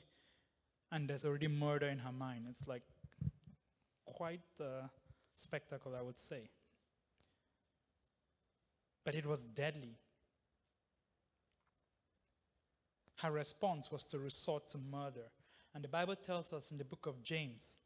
And 0.93 1.09
there's 1.09 1.25
already 1.25 1.49
murder 1.49 1.87
in 1.87 1.99
her 1.99 2.13
mind. 2.13 2.47
It's 2.51 2.67
like 2.69 2.83
quite 4.05 4.41
a 4.61 4.91
spectacle, 5.35 5.95
I 5.99 6.03
would 6.03 6.19
say 6.19 6.49
but 9.07 9.15
it 9.15 9.25
was 9.25 9.47
deadly. 9.47 9.95
Her 13.19 13.31
response 13.31 13.91
was 13.91 14.05
to 14.07 14.19
resort 14.19 14.67
to 14.71 14.79
murder. 14.79 15.31
And 15.73 15.85
the 15.85 15.89
Bible 15.89 16.17
tells 16.17 16.53
us 16.53 16.73
in 16.73 16.77
the 16.79 16.85
book 16.85 17.07
of 17.07 17.23
James 17.23 17.77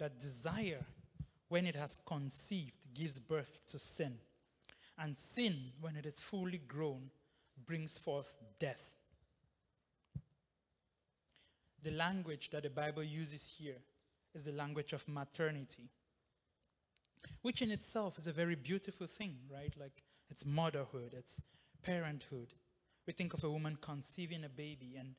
that 0.00 0.18
desire, 0.18 0.84
when 1.48 1.64
it 1.64 1.76
has 1.76 2.00
conceived, 2.04 2.92
gives 2.92 3.20
birth 3.20 3.60
to 3.68 3.78
sin. 3.78 4.14
And 4.98 5.16
sin, 5.16 5.56
when 5.80 5.94
it 5.94 6.04
is 6.04 6.20
fully 6.20 6.58
grown, 6.58 7.10
brings 7.64 7.96
forth 7.96 8.36
death. 8.58 8.96
The 11.84 11.92
language 11.92 12.50
that 12.50 12.64
the 12.64 12.70
Bible 12.70 13.04
uses 13.04 13.54
here 13.58 13.78
is 14.34 14.46
the 14.46 14.52
language 14.52 14.92
of 14.92 15.06
maternity, 15.06 15.88
which 17.42 17.62
in 17.62 17.70
itself 17.70 18.18
is 18.18 18.26
a 18.26 18.32
very 18.32 18.56
beautiful 18.56 19.06
thing, 19.06 19.36
right? 19.52 19.72
Like 19.78 20.02
it's 20.30 20.44
motherhood, 20.44 21.14
it's 21.16 21.40
parenthood. 21.82 22.52
We 23.06 23.12
think 23.12 23.34
of 23.34 23.44
a 23.44 23.50
woman 23.50 23.78
conceiving 23.80 24.44
a 24.44 24.48
baby 24.48 24.96
and 24.98 25.14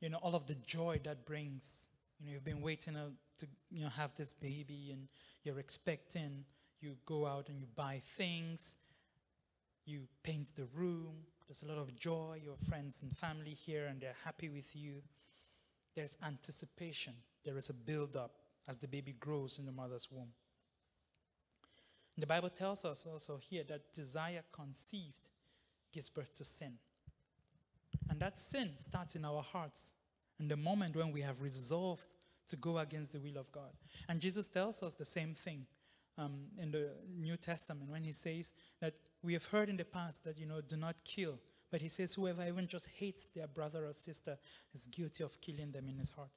you 0.00 0.08
know 0.08 0.18
all 0.18 0.34
of 0.34 0.46
the 0.46 0.54
joy 0.54 1.00
that 1.04 1.26
brings. 1.26 1.88
You 2.18 2.26
know, 2.26 2.32
you've 2.34 2.44
been 2.44 2.60
waiting 2.60 2.94
to 2.94 3.46
you 3.70 3.82
know 3.82 3.88
have 3.90 4.14
this 4.14 4.32
baby 4.32 4.90
and 4.92 5.08
you're 5.42 5.58
expecting. 5.58 6.44
You 6.80 6.96
go 7.04 7.26
out 7.26 7.48
and 7.48 7.58
you 7.58 7.66
buy 7.74 8.00
things. 8.02 8.76
You 9.84 10.06
paint 10.22 10.54
the 10.56 10.66
room. 10.74 11.24
There's 11.46 11.62
a 11.62 11.66
lot 11.66 11.78
of 11.78 11.94
joy. 11.96 12.40
Your 12.42 12.56
friends 12.68 13.02
and 13.02 13.16
family 13.16 13.54
here 13.54 13.86
and 13.86 14.00
they're 14.00 14.14
happy 14.24 14.48
with 14.48 14.74
you. 14.76 15.02
There's 15.96 16.16
anticipation. 16.24 17.14
There 17.44 17.56
is 17.56 17.70
a 17.70 17.74
build 17.74 18.16
up 18.16 18.36
as 18.68 18.78
the 18.78 18.88
baby 18.88 19.14
grows 19.18 19.58
in 19.58 19.66
the 19.66 19.72
mother's 19.72 20.08
womb. 20.10 20.28
The 22.20 22.26
Bible 22.26 22.50
tells 22.50 22.84
us 22.84 23.06
also 23.10 23.38
here 23.38 23.64
that 23.68 23.92
desire 23.92 24.42
conceived 24.52 25.30
gives 25.92 26.10
birth 26.10 26.36
to 26.36 26.44
sin. 26.44 26.74
And 28.08 28.20
that 28.20 28.36
sin 28.36 28.70
starts 28.76 29.14
in 29.14 29.24
our 29.24 29.42
hearts 29.42 29.92
in 30.38 30.48
the 30.48 30.56
moment 30.56 30.96
when 30.96 31.12
we 31.12 31.20
have 31.22 31.42
resolved 31.42 32.12
to 32.48 32.56
go 32.56 32.78
against 32.78 33.12
the 33.12 33.20
will 33.20 33.38
of 33.38 33.50
God. 33.52 33.72
And 34.08 34.20
Jesus 34.20 34.46
tells 34.48 34.82
us 34.82 34.94
the 34.94 35.04
same 35.04 35.34
thing 35.34 35.66
um, 36.18 36.46
in 36.58 36.70
the 36.70 36.90
New 37.18 37.36
Testament 37.36 37.90
when 37.90 38.04
he 38.04 38.12
says 38.12 38.52
that 38.80 38.94
we 39.22 39.32
have 39.34 39.44
heard 39.46 39.68
in 39.68 39.76
the 39.76 39.84
past 39.84 40.24
that, 40.24 40.38
you 40.38 40.46
know, 40.46 40.60
do 40.60 40.76
not 40.76 41.02
kill. 41.04 41.38
But 41.70 41.80
he 41.80 41.88
says, 41.88 42.14
whoever 42.14 42.46
even 42.46 42.66
just 42.66 42.88
hates 42.98 43.28
their 43.28 43.46
brother 43.46 43.86
or 43.86 43.92
sister 43.92 44.36
is 44.74 44.86
guilty 44.88 45.22
of 45.22 45.40
killing 45.40 45.70
them 45.70 45.88
in 45.88 45.98
his 45.98 46.10
heart. 46.10 46.30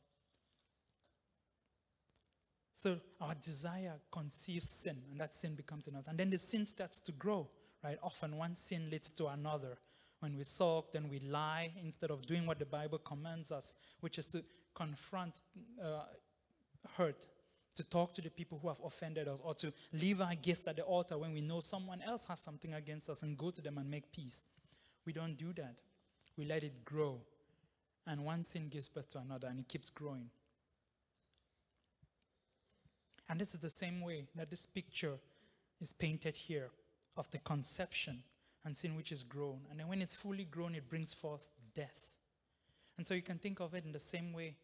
So 2.73 2.99
our 3.21 3.35
desire 3.35 3.93
conceives 4.11 4.69
sin, 4.69 4.97
and 5.11 5.19
that 5.19 5.33
sin 5.33 5.55
becomes 5.55 5.87
in 5.87 5.95
us. 5.95 6.07
And 6.07 6.17
then 6.17 6.29
the 6.29 6.37
sin 6.37 6.65
starts 6.65 6.99
to 7.01 7.11
grow, 7.11 7.47
right? 7.83 7.97
Often 8.01 8.37
one 8.37 8.55
sin 8.55 8.89
leads 8.89 9.11
to 9.11 9.27
another. 9.27 9.77
when 10.23 10.37
we 10.37 10.43
sulk, 10.45 10.93
then 10.93 11.09
we 11.09 11.19
lie 11.19 11.69
instead 11.83 12.09
of 12.09 12.25
doing 12.25 12.45
what 12.45 12.57
the 12.57 12.65
Bible 12.65 12.97
commands 12.97 13.51
us, 13.51 13.73
which 13.99 14.17
is 14.17 14.25
to 14.27 14.41
confront 14.73 15.41
uh, 15.83 16.03
hurt, 16.95 17.27
to 17.75 17.83
talk 17.83 18.13
to 18.13 18.21
the 18.21 18.29
people 18.29 18.57
who 18.61 18.69
have 18.69 18.79
offended 18.85 19.27
us, 19.27 19.41
or 19.43 19.53
to 19.53 19.73
leave 19.91 20.21
our 20.21 20.33
gifts 20.35 20.65
at 20.69 20.77
the 20.77 20.83
altar 20.83 21.17
when 21.17 21.33
we 21.33 21.41
know 21.41 21.59
someone 21.59 22.01
else 22.01 22.23
has 22.23 22.39
something 22.39 22.73
against 22.73 23.09
us 23.09 23.21
and 23.21 23.37
go 23.37 23.51
to 23.51 23.61
them 23.61 23.77
and 23.77 23.91
make 23.91 24.13
peace. 24.13 24.43
We 25.05 25.11
don't 25.11 25.37
do 25.37 25.51
that. 25.57 25.81
We 26.37 26.45
let 26.45 26.63
it 26.63 26.85
grow. 26.85 27.19
And 28.07 28.23
one 28.23 28.43
sin 28.43 28.69
gives 28.69 28.87
birth 28.87 29.11
to 29.11 29.19
another, 29.19 29.49
and 29.49 29.59
it 29.59 29.67
keeps 29.67 29.89
growing. 29.89 30.29
And 33.29 33.39
this 33.39 33.53
is 33.53 33.59
the 33.59 33.69
same 33.69 34.01
way 34.01 34.25
that 34.35 34.49
this 34.49 34.65
picture 34.65 35.17
is 35.79 35.93
painted 35.93 36.35
here 36.35 36.69
of 37.17 37.29
the 37.31 37.39
conception 37.39 38.23
and 38.65 38.75
sin 38.75 38.95
which 38.95 39.11
is 39.11 39.23
grown. 39.23 39.61
And 39.69 39.79
then 39.79 39.87
when 39.87 40.01
it's 40.01 40.15
fully 40.15 40.45
grown, 40.45 40.75
it 40.75 40.89
brings 40.89 41.13
forth 41.13 41.47
death. 41.73 42.13
And 42.97 43.05
so 43.05 43.13
you 43.13 43.21
can 43.21 43.39
think 43.39 43.59
of 43.59 43.73
it 43.73 43.85
in 43.85 43.91
the 43.91 43.99
same 43.99 44.33
way 44.33 44.55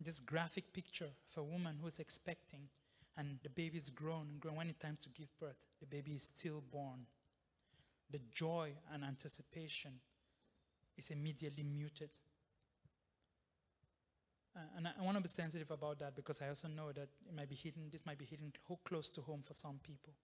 this 0.00 0.20
graphic 0.20 0.72
picture 0.72 1.08
of 1.30 1.38
a 1.38 1.42
woman 1.42 1.78
who's 1.82 2.00
expecting 2.00 2.68
and 3.16 3.38
the 3.42 3.48
baby 3.48 3.78
is 3.78 3.88
grown 3.88 4.26
and 4.30 4.40
grown. 4.40 4.56
When 4.56 4.68
it's 4.68 4.78
time 4.78 4.98
to 5.02 5.08
give 5.08 5.28
birth, 5.40 5.64
the 5.80 5.86
baby 5.86 6.12
is 6.12 6.24
still 6.24 6.62
born. 6.70 7.06
The 8.10 8.20
joy 8.32 8.72
and 8.92 9.02
anticipation 9.02 9.92
is 10.98 11.10
immediately 11.10 11.64
muted. 11.64 12.10
Uh, 14.56 14.60
and 14.76 14.88
I, 14.88 14.92
I 14.98 15.04
want 15.04 15.16
to 15.16 15.22
be 15.22 15.28
sensitive 15.28 15.70
about 15.70 15.98
that 15.98 16.16
because 16.16 16.40
I 16.40 16.48
also 16.48 16.68
know 16.68 16.92
that 16.92 17.08
it 17.28 17.34
might 17.36 17.48
be 17.48 17.54
hidden, 17.54 17.88
this 17.90 18.06
might 18.06 18.18
be 18.18 18.24
hidden 18.24 18.52
close 18.84 19.08
to 19.10 19.20
home 19.20 19.42
for 19.42 19.54
some 19.54 19.78
people. 19.82 20.14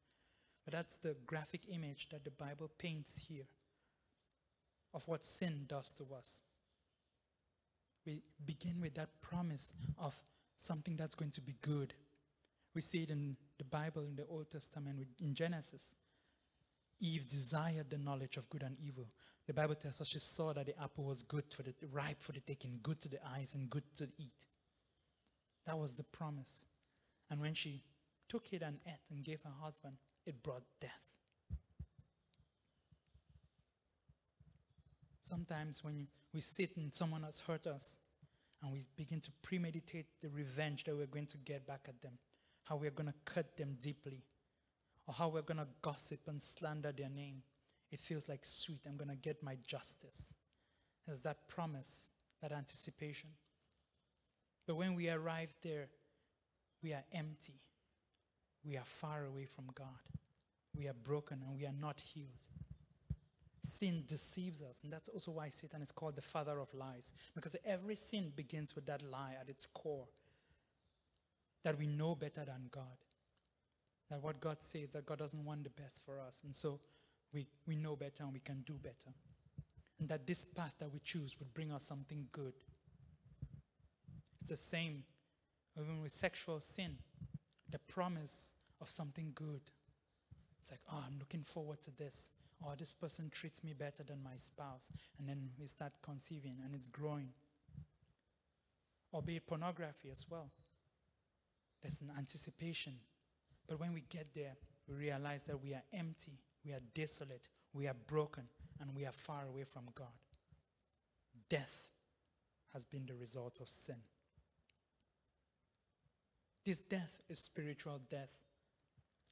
But 0.65 0.75
that's 0.75 0.97
the 0.97 1.17
graphic 1.27 1.63
image 1.69 2.09
that 2.11 2.25
the 2.25 2.31
Bible 2.31 2.71
paints 2.79 3.25
here 3.29 3.47
of 4.95 5.07
what 5.09 5.25
sin 5.25 5.65
does 5.69 5.93
to 5.93 6.05
us. 6.17 6.41
We 8.07 8.23
begin 8.45 8.81
with 8.81 8.95
that 8.95 9.09
promise 9.21 9.73
of 9.99 10.21
something 10.57 10.97
that's 10.97 11.15
going 11.15 11.31
to 11.33 11.41
be 11.41 11.57
good. 11.61 11.95
We 12.75 12.81
see 12.81 13.03
it 13.03 13.11
in 13.11 13.37
the 13.59 13.65
Bible, 13.65 14.03
in 14.03 14.17
the 14.17 14.27
Old 14.27 14.51
Testament, 14.51 15.07
in 15.21 15.35
Genesis. 15.35 15.95
Eve 17.03 17.29
desired 17.29 17.91
the 17.91 17.99
knowledge 17.99 18.37
of 18.37 18.49
good 18.49 18.63
and 18.63 18.77
evil. 18.81 19.09
The 19.47 19.53
Bible 19.53 19.75
tells 19.75 20.01
us 20.01 20.07
she 20.09 20.21
saw 20.21 20.53
that 20.53 20.67
the 20.67 20.81
apple 20.81 21.05
was 21.05 21.23
good 21.23 21.45
for 21.51 21.63
the 21.63 21.75
ripe 21.91 22.23
for 22.23 22.31
the 22.31 22.41
taking, 22.41 22.79
good 22.81 23.01
to 23.01 23.09
the 23.09 23.19
eyes 23.35 23.57
and 23.57 23.69
good 23.69 23.83
to 23.99 24.05
eat. 24.19 24.47
That 25.67 25.77
was 25.77 25.97
the 25.97 26.05
promise. 26.05 26.65
And 27.29 27.41
when 27.41 27.55
she 27.55 27.83
took 28.29 28.53
it 28.53 28.63
and 28.63 28.79
ate 28.87 29.11
and 29.11 29.25
gave 29.25 29.43
her 29.43 29.51
husband, 29.61 29.97
it 30.25 30.43
brought 30.45 30.63
death. 30.81 31.17
Sometimes 35.23 35.83
when 35.83 36.07
we 36.33 36.41
sit 36.41 36.77
and 36.77 36.95
someone 36.95 37.25
has 37.25 37.41
hurt 37.41 37.67
us 37.67 37.97
and 38.63 38.73
we 38.73 38.81
begin 38.97 39.21
to 39.21 39.31
premeditate 39.43 40.07
the 40.21 40.29
revenge 40.29 40.85
that 40.85 40.97
we're 40.97 41.07
going 41.07 41.27
to 41.27 41.39
get 41.39 41.67
back 41.67 41.87
at 41.89 42.01
them, 42.01 42.13
how 42.65 42.77
we're 42.77 42.91
going 42.91 43.09
to 43.09 43.33
cut 43.33 43.57
them 43.57 43.77
deeply, 43.83 44.23
or 45.07 45.15
how 45.15 45.29
we're 45.29 45.43
going 45.43 45.59
to 45.59 45.69
gossip 45.83 46.21
and 46.29 46.41
slander 46.41 46.93
their 46.93 47.09
name, 47.09 47.43
it 47.91 47.99
feels 47.99 48.29
like 48.29 48.45
sweet. 48.45 48.81
I'm 48.87 48.97
going 48.97 49.11
to 49.11 49.17
get 49.17 49.43
my 49.43 49.57
justice. 49.67 50.35
There's 51.07 51.23
that 51.23 51.49
promise, 51.49 52.09
that 52.41 52.53
anticipation. 52.53 53.31
But 54.67 54.77
when 54.77 54.95
we 54.95 55.11
arrive 55.11 55.55
there, 55.63 55.89
we 56.83 56.93
are 56.93 57.05
empty. 57.13 57.61
We 58.65 58.77
are 58.77 58.85
far 58.85 59.25
away 59.25 59.45
from 59.45 59.67
God. 59.75 59.87
We 60.77 60.89
are 60.89 60.95
broken 60.95 61.43
and 61.47 61.57
we 61.57 61.67
are 61.67 61.75
not 61.79 62.01
healed. 62.01 62.29
Sin 63.65 64.03
deceives 64.09 64.63
us, 64.63 64.83
and 64.83 64.93
that's 64.93 65.09
also 65.09 65.31
why 65.31 65.49
Satan 65.49 65.83
is 65.83 65.93
called 65.93 66.17
the 66.17 66.23
father 66.23 66.59
of 66.59 66.75
lies, 66.75 67.13
because 67.33 67.55
every 67.65 67.95
sin 67.95 68.33
begins 68.35 68.75
with 68.75 68.87
that 68.87 69.03
lie 69.03 69.37
at 69.41 69.49
its 69.49 69.67
core 69.67 70.09
that 71.63 71.79
we 71.79 71.87
know 71.87 72.17
better 72.17 72.45
than 72.45 72.69
God. 72.73 73.05
That 74.13 74.23
what 74.23 74.41
God 74.41 74.61
says, 74.61 74.91
that 74.91 75.07
God 75.07 75.19
doesn't 75.19 75.43
want 75.43 75.65
the 75.65 75.71
best 75.71 76.05
for 76.05 76.21
us. 76.21 76.43
And 76.45 76.55
so 76.55 76.79
we, 77.33 77.47
we 77.67 77.77
know 77.77 77.97
better 77.97 78.25
and 78.25 78.33
we 78.35 78.41
can 78.41 78.63
do 78.67 78.75
better. 78.75 79.15
And 79.99 80.07
that 80.11 80.27
this 80.27 80.45
path 80.45 80.75
that 80.81 80.93
we 80.93 81.01
choose 81.03 81.35
would 81.39 81.55
bring 81.55 81.73
us 81.73 81.83
something 81.83 82.27
good. 82.31 82.53
It's 84.39 84.51
the 84.51 84.57
same 84.57 85.05
even 85.81 86.03
with 86.03 86.13
sexual 86.13 86.61
sin, 86.61 86.99
the 87.71 87.79
promise 87.79 88.55
of 88.83 88.91
something 88.91 89.33
good. 89.35 89.63
It's 90.61 90.71
like, 90.71 90.81
oh, 90.93 91.03
I'm 91.07 91.19
looking 91.19 91.43
forward 91.43 91.81
to 91.81 91.97
this. 91.97 92.29
Oh, 92.63 92.75
this 92.79 92.93
person 92.93 93.31
treats 93.31 93.65
me 93.65 93.73
better 93.73 94.03
than 94.03 94.23
my 94.23 94.37
spouse. 94.37 94.93
And 95.19 95.27
then 95.27 95.49
we 95.59 95.67
start 95.69 95.93
conceiving 96.03 96.57
and 96.63 96.75
it's 96.75 96.89
growing. 96.89 97.31
Or 99.11 99.23
be 99.23 99.37
it 99.37 99.47
pornography 99.47 100.11
as 100.11 100.27
well. 100.29 100.51
There's 101.81 102.03
an 102.03 102.11
anticipation. 102.19 102.93
But 103.73 103.81
when 103.81 103.95
we 103.95 104.03
get 104.07 104.35
there, 104.35 104.55
we 104.87 104.97
realize 104.97 105.45
that 105.45 105.63
we 105.63 105.73
are 105.73 105.83
empty, 105.95 106.33
we 106.63 106.73
are 106.73 106.83
desolate, 106.93 107.49
we 107.73 107.89
are 107.89 107.97
broken, 108.07 108.45
and 108.79 108.95
we 108.95 109.07
are 109.07 109.13
far 109.13 109.47
away 109.49 109.65
from 109.65 109.85
God. 109.95 110.13
Death 111.49 111.89
has 112.75 112.85
been 112.85 113.07
the 113.07 113.15
result 113.15 113.61
of 113.63 113.71
sin. 113.71 113.97
This 116.67 116.83
death 116.83 117.23
is 117.31 117.39
spiritual 117.39 117.99
death, 118.11 118.41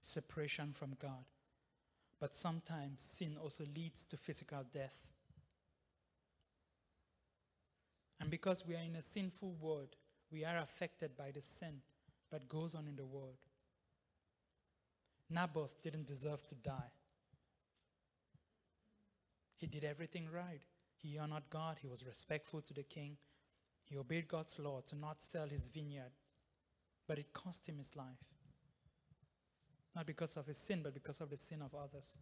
separation 0.01 0.73
from 0.73 0.97
God. 0.99 1.27
But 2.19 2.35
sometimes 2.35 3.03
sin 3.03 3.37
also 3.43 3.65
leads 3.77 4.07
to 4.07 4.17
physical 4.17 4.65
death. 4.73 5.07
And 8.19 8.31
because 8.31 8.67
we 8.67 8.75
are 8.75 8.87
in 8.89 8.97
a 8.97 9.03
sinful 9.03 9.57
world, 9.61 9.97
we 10.33 10.47
are 10.47 10.57
affected 10.57 11.15
by 11.15 11.31
the 11.31 11.43
sin 11.43 11.83
that 12.31 12.49
goes 12.49 12.75
on 12.75 12.87
in 12.89 12.97
the 12.97 13.05
world. 13.05 13.37
Naboth 15.31 15.81
didn't 15.83 16.07
deserve 16.07 16.45
to 16.47 16.55
die. 16.57 16.93
He 19.57 19.67
did 19.67 19.85
everything 19.85 20.29
right. 20.35 20.63
He 20.97 21.19
honored 21.19 21.45
God, 21.51 21.79
he 21.81 21.89
was 21.89 22.05
respectful 22.05 22.61
to 22.63 22.75
the 22.75 22.83
king, 22.83 23.17
he 23.85 23.97
obeyed 23.97 24.29
God's 24.29 24.59
law 24.59 24.81
to 24.87 24.97
not 24.97 25.23
sell 25.23 25.49
his 25.49 25.69
vineyard 25.71 26.13
but 27.11 27.19
it 27.19 27.33
cost 27.33 27.69
him 27.69 27.79
his 27.79 27.97
life. 27.97 28.23
Not 29.97 30.07
because 30.07 30.37
of 30.37 30.47
his 30.47 30.59
sin, 30.59 30.79
but 30.81 30.95
because 30.95 31.21
of 31.21 31.29
the 31.29 31.37
sin 31.37 31.61
of 31.61 31.75
others. 31.75 32.17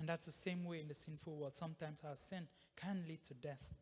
And 0.00 0.08
that's 0.08 0.26
the 0.26 0.32
same 0.32 0.64
way 0.64 0.80
in 0.80 0.88
the 0.88 0.96
sinful 0.96 1.36
world. 1.36 1.54
Sometimes 1.54 2.02
our 2.04 2.16
sin 2.16 2.48
can 2.74 3.04
lead 3.06 3.22
to 3.22 3.34
death. 3.34 3.72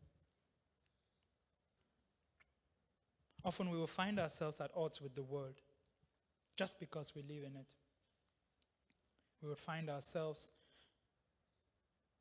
Often 3.43 3.71
we 3.71 3.79
will 3.79 3.87
find 3.87 4.19
ourselves 4.19 4.61
at 4.61 4.69
odds 4.75 5.01
with 5.01 5.15
the 5.15 5.23
world 5.23 5.55
just 6.55 6.79
because 6.79 7.13
we 7.15 7.23
live 7.23 7.43
in 7.43 7.55
it. 7.55 7.73
We 9.41 9.49
would 9.49 9.57
find 9.57 9.89
ourselves 9.89 10.47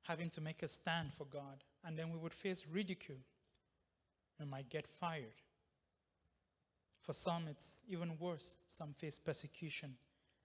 having 0.02 0.30
to 0.30 0.40
make 0.40 0.62
a 0.62 0.68
stand 0.68 1.12
for 1.12 1.26
God, 1.26 1.62
and 1.85 1.96
then 1.96 2.11
we 2.11 2.18
would 2.18 2.33
face 2.33 2.64
ridicule. 2.72 3.18
We 4.38 4.46
might 4.46 4.70
get 4.70 4.87
fired. 4.87 5.42
For 7.02 7.12
some, 7.12 7.46
it's 7.48 7.83
even 7.88 8.16
worse. 8.18 8.56
Some 8.66 8.94
face 8.94 9.18
persecution 9.18 9.96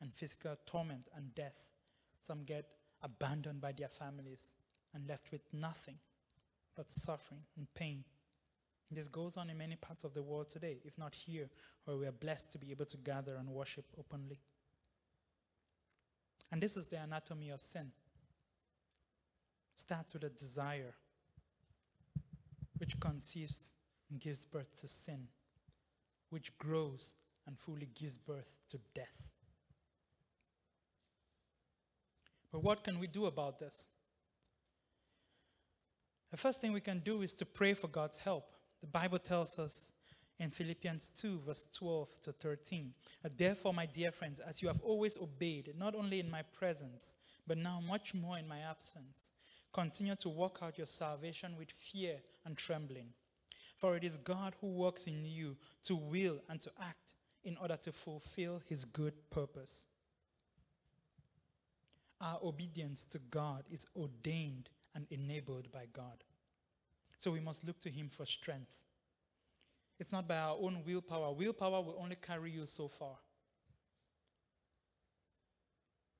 and 0.02 0.14
physical 0.14 0.56
torment 0.66 1.08
and 1.16 1.34
death. 1.34 1.74
Some 2.20 2.44
get 2.44 2.66
abandoned 3.02 3.62
by 3.62 3.72
their 3.72 3.88
families 3.88 4.52
and 4.94 5.08
left 5.08 5.32
with 5.32 5.42
nothing 5.54 5.96
but 6.76 6.92
suffering 6.92 7.42
and 7.58 7.74
pain. 7.74 8.04
This 8.92 9.08
goes 9.08 9.36
on 9.36 9.50
in 9.50 9.58
many 9.58 9.76
parts 9.76 10.04
of 10.04 10.14
the 10.14 10.22
world 10.22 10.48
today, 10.48 10.78
if 10.86 10.98
not 10.98 11.16
here, 11.16 11.50
where 11.86 11.98
we 11.98 12.06
are 12.06 12.12
blessed 12.12 12.52
to 12.52 12.58
be 12.58 12.72
able 12.72 12.86
to 12.86 12.98
gather 12.98 13.36
and 13.36 13.50
worship 13.50 13.86
openly. 13.98 14.40
And 16.56 16.64
this 16.64 16.78
is 16.78 16.88
the 16.88 17.04
anatomy 17.04 17.50
of 17.50 17.60
sin. 17.60 17.92
Starts 19.76 20.14
with 20.14 20.24
a 20.24 20.30
desire, 20.30 20.96
which 22.78 22.98
conceives 22.98 23.74
and 24.10 24.22
gives 24.22 24.46
birth 24.46 24.80
to 24.80 24.88
sin 24.88 25.28
which 26.30 26.58
grows 26.58 27.16
and 27.46 27.60
fully 27.60 27.90
gives 27.94 28.18
birth 28.18 28.62
to 28.70 28.80
death. 28.94 29.34
But 32.54 32.64
what 32.64 32.86
can 32.86 33.00
we 33.00 33.08
do 33.08 33.26
about 33.26 33.60
this? 33.60 33.90
The 36.32 36.38
first 36.38 36.62
thing 36.62 36.72
we 36.72 36.80
can 36.80 37.00
do 37.00 37.22
is 37.22 37.34
to 37.34 37.46
pray 37.46 37.74
for 37.74 37.90
God's 37.90 38.18
help. 38.18 38.46
The 38.80 38.88
Bible 38.88 39.20
tells 39.20 39.60
us 39.60 39.92
in 40.40 40.50
Philippians 40.50 41.12
2, 41.12 41.40
verse 41.46 41.68
12 41.74 42.22
to 42.24 42.32
13. 42.34 42.94
Uh, 43.24 43.30
therefore, 43.36 43.74
my 43.74 43.86
dear 43.86 44.12
friends, 44.12 44.40
as 44.40 44.62
you 44.62 44.68
have 44.68 44.82
always 44.82 45.18
obeyed, 45.18 45.74
not 45.78 45.96
only 45.96 46.20
in 46.20 46.30
my 46.30 46.42
presence, 46.42 47.16
but 47.48 47.58
now 47.58 47.82
much 47.88 48.14
more 48.14 48.38
in 48.38 48.48
my 48.48 48.60
absence, 48.60 49.32
continue 49.74 50.16
to 50.16 50.30
work 50.30 50.60
out 50.62 50.78
your 50.78 50.88
salvation 50.88 51.56
with 51.58 51.72
fear 51.72 52.18
and 52.46 52.58
trembling. 52.58 53.10
For 53.78 53.96
it 53.96 54.04
is 54.04 54.18
God 54.18 54.56
who 54.62 54.68
works 54.68 55.08
in 55.08 55.26
you 55.26 55.58
to 55.84 55.96
will 55.96 56.40
and 56.50 56.62
to 56.62 56.72
act 56.82 57.14
in 57.44 57.58
order 57.58 57.76
to 57.78 57.92
fulfill 57.92 58.62
his 58.68 58.86
good 58.86 59.14
purpose. 59.30 59.86
Our 62.22 62.40
obedience 62.44 63.06
to 63.06 63.20
God 63.20 63.64
is 63.70 63.86
ordained 63.96 64.70
and 64.96 65.06
enabled 65.12 65.72
by 65.72 65.86
God. 65.92 66.24
So 67.18 67.32
we 67.32 67.40
must 67.40 67.66
look 67.66 67.80
to 67.82 67.90
Him 67.90 68.10
for 68.10 68.26
strength. 68.26 68.84
It's 70.00 70.12
not 70.12 70.28
by 70.28 70.38
our 70.38 70.58
own 70.60 70.84
willpower. 70.86 71.32
Willpower 71.34 71.82
will 71.82 71.98
only 72.00 72.18
carry 72.18 72.52
you 72.52 72.66
so 72.66 72.88
far. 72.88 73.16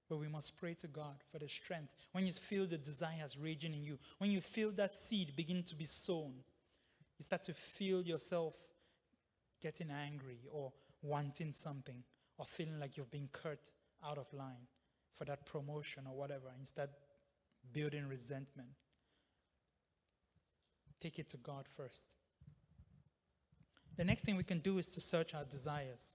But 0.08 0.18
we 0.18 0.28
must 0.28 0.58
pray 0.58 0.76
to 0.76 0.88
God 0.88 1.16
for 1.32 1.40
the 1.40 1.50
strength. 1.50 1.96
When 2.12 2.26
you 2.26 2.32
feel 2.32 2.66
the 2.66 2.78
desires 2.78 3.38
raging 3.38 3.74
in 3.74 3.84
you, 3.84 3.98
when 4.20 4.32
you 4.32 4.40
feel 4.40 4.72
that 4.74 4.94
seed 4.94 5.36
begin 5.36 5.64
to 5.64 5.76
be 5.76 5.86
sown, 5.86 6.34
you 7.18 7.24
start 7.24 7.44
to 7.46 7.54
feel 7.54 8.02
yourself 8.02 8.56
getting 9.62 9.90
angry 9.90 10.40
or 10.52 10.72
wanting 11.02 11.52
something 11.52 12.04
or 12.38 12.46
feeling 12.46 12.80
like 12.80 12.98
you've 12.98 13.12
been 13.12 13.30
cut 13.32 13.60
out 14.06 14.18
of 14.18 14.32
line 14.34 14.68
for 15.12 15.26
that 15.26 15.46
promotion 15.46 16.04
or 16.08 16.16
whatever, 16.16 16.48
and 16.50 16.60
you 16.60 16.66
start 16.66 16.90
building 17.74 18.08
resentment. 18.08 18.70
Take 21.00 21.20
it 21.20 21.30
to 21.30 21.38
God 21.38 21.66
first. 21.68 22.10
The 23.98 24.04
next 24.04 24.24
thing 24.24 24.36
we 24.36 24.44
can 24.44 24.60
do 24.60 24.78
is 24.78 24.90
to 24.90 25.02
search 25.02 25.34
our 25.34 25.46
desires. 25.46 26.14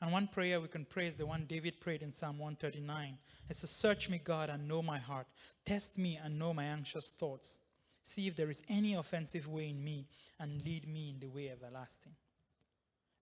And 0.00 0.12
one 0.12 0.26
prayer 0.26 0.60
we 0.60 0.68
can 0.68 0.84
pray 0.84 1.06
is 1.06 1.16
the 1.16 1.26
one 1.26 1.46
David 1.46 1.80
prayed 1.80 2.02
in 2.02 2.12
Psalm 2.12 2.38
139. 2.38 3.18
It's 3.48 3.62
to 3.62 3.66
search 3.66 4.10
me, 4.10 4.20
God, 4.22 4.50
and 4.50 4.68
know 4.68 4.82
my 4.82 4.98
heart. 4.98 5.26
Test 5.64 5.98
me 5.98 6.18
and 6.22 6.38
know 6.38 6.52
my 6.52 6.64
anxious 6.64 7.12
thoughts. 7.12 7.58
See 8.02 8.26
if 8.26 8.36
there 8.36 8.50
is 8.50 8.62
any 8.68 8.94
offensive 8.94 9.48
way 9.48 9.70
in 9.70 9.82
me 9.82 10.06
and 10.38 10.62
lead 10.64 10.86
me 10.86 11.10
in 11.10 11.20
the 11.20 11.28
way 11.28 11.50
everlasting. 11.50 12.12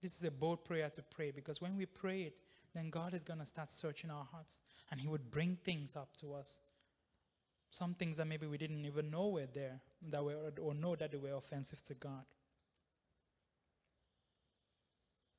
This 0.03 0.19
is 0.19 0.25
a 0.25 0.31
bold 0.31 0.65
prayer 0.65 0.91
to 0.91 1.03
pray 1.03 1.31
because 1.31 1.63
when 1.63 1.77
we 1.77 1.87
pray 1.87 2.23
it, 2.23 2.35
then 2.75 2.91
God 2.91 3.15
is 3.15 3.25
going 3.25 3.39
to 3.39 3.47
start 3.47 3.71
searching 3.71 4.11
our 4.11 4.27
hearts 4.31 4.61
and 4.91 5.01
He 5.01 5.09
would 5.09 5.31
bring 5.31 5.57
things 5.63 5.97
up 5.97 6.15
to 6.19 6.35
us. 6.35 6.61
Some 7.71 7.95
things 7.95 8.19
that 8.19 8.27
maybe 8.27 8.47
we 8.47 8.59
didn't 8.59 8.85
even 8.85 9.11
know 9.11 9.29
were 9.29 9.47
there 9.47 9.81
that 10.11 10.23
were, 10.23 10.53
or 10.61 10.75
know 10.75 10.97
that 10.97 11.13
they 11.13 11.19
were 11.19 11.35
offensive 11.35 11.83
to 11.87 11.95
God. 11.95 12.25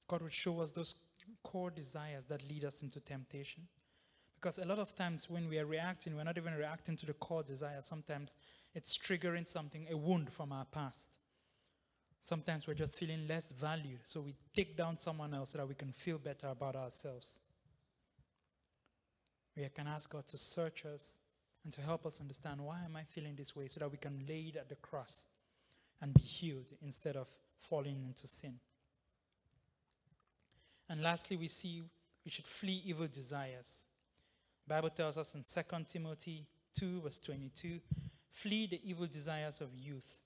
God 0.07 0.21
would 0.21 0.33
show 0.33 0.59
us 0.61 0.71
those 0.71 0.95
core 1.43 1.71
desires 1.71 2.25
that 2.25 2.47
lead 2.47 2.65
us 2.65 2.83
into 2.83 2.99
temptation. 2.99 3.63
Because 4.35 4.59
a 4.59 4.65
lot 4.65 4.79
of 4.79 4.93
times 4.95 5.29
when 5.29 5.49
we 5.49 5.57
are 5.57 5.65
reacting, 5.65 6.15
we're 6.15 6.23
not 6.23 6.37
even 6.37 6.53
reacting 6.53 6.95
to 6.97 7.05
the 7.05 7.13
core 7.13 7.43
desire. 7.43 7.81
Sometimes 7.81 8.35
it's 8.73 8.97
triggering 8.97 9.47
something, 9.47 9.87
a 9.89 9.97
wound 9.97 10.31
from 10.31 10.51
our 10.51 10.65
past. 10.65 11.17
Sometimes 12.19 12.67
we're 12.67 12.73
just 12.73 12.99
feeling 12.99 13.27
less 13.27 13.51
valued, 13.51 13.99
so 14.03 14.21
we 14.21 14.33
take 14.55 14.75
down 14.75 14.97
someone 14.97 15.33
else 15.33 15.51
so 15.51 15.59
that 15.59 15.67
we 15.67 15.75
can 15.75 15.91
feel 15.91 16.17
better 16.17 16.47
about 16.47 16.75
ourselves. 16.75 17.39
We 19.55 19.67
can 19.73 19.87
ask 19.87 20.11
God 20.11 20.27
to 20.27 20.37
search 20.37 20.85
us 20.85 21.17
and 21.63 21.71
to 21.73 21.81
help 21.81 22.05
us 22.05 22.19
understand 22.19 22.61
why 22.61 22.83
am 22.83 22.95
I 22.95 23.03
feeling 23.03 23.35
this 23.35 23.55
way 23.55 23.67
so 23.67 23.79
that 23.79 23.91
we 23.91 23.97
can 23.97 24.25
lay 24.27 24.51
it 24.53 24.57
at 24.57 24.69
the 24.69 24.75
cross 24.75 25.25
and 26.01 26.13
be 26.13 26.21
healed 26.21 26.71
instead 26.83 27.15
of 27.15 27.27
falling 27.57 28.03
into 28.03 28.27
sin. 28.27 28.59
And 30.89 31.01
lastly, 31.01 31.37
we 31.37 31.47
see 31.47 31.83
we 32.23 32.31
should 32.31 32.47
flee 32.47 32.81
evil 32.85 33.07
desires. 33.07 33.85
The 34.67 34.73
Bible 34.73 34.89
tells 34.89 35.17
us 35.17 35.35
in 35.35 35.41
2 35.43 35.85
Timothy 35.85 36.45
2, 36.77 37.01
verse 37.01 37.19
22 37.19 37.79
flee 38.35 38.67
the 38.67 38.81
evil 38.83 39.07
desires 39.07 39.61
of 39.61 39.73
youth 39.73 40.19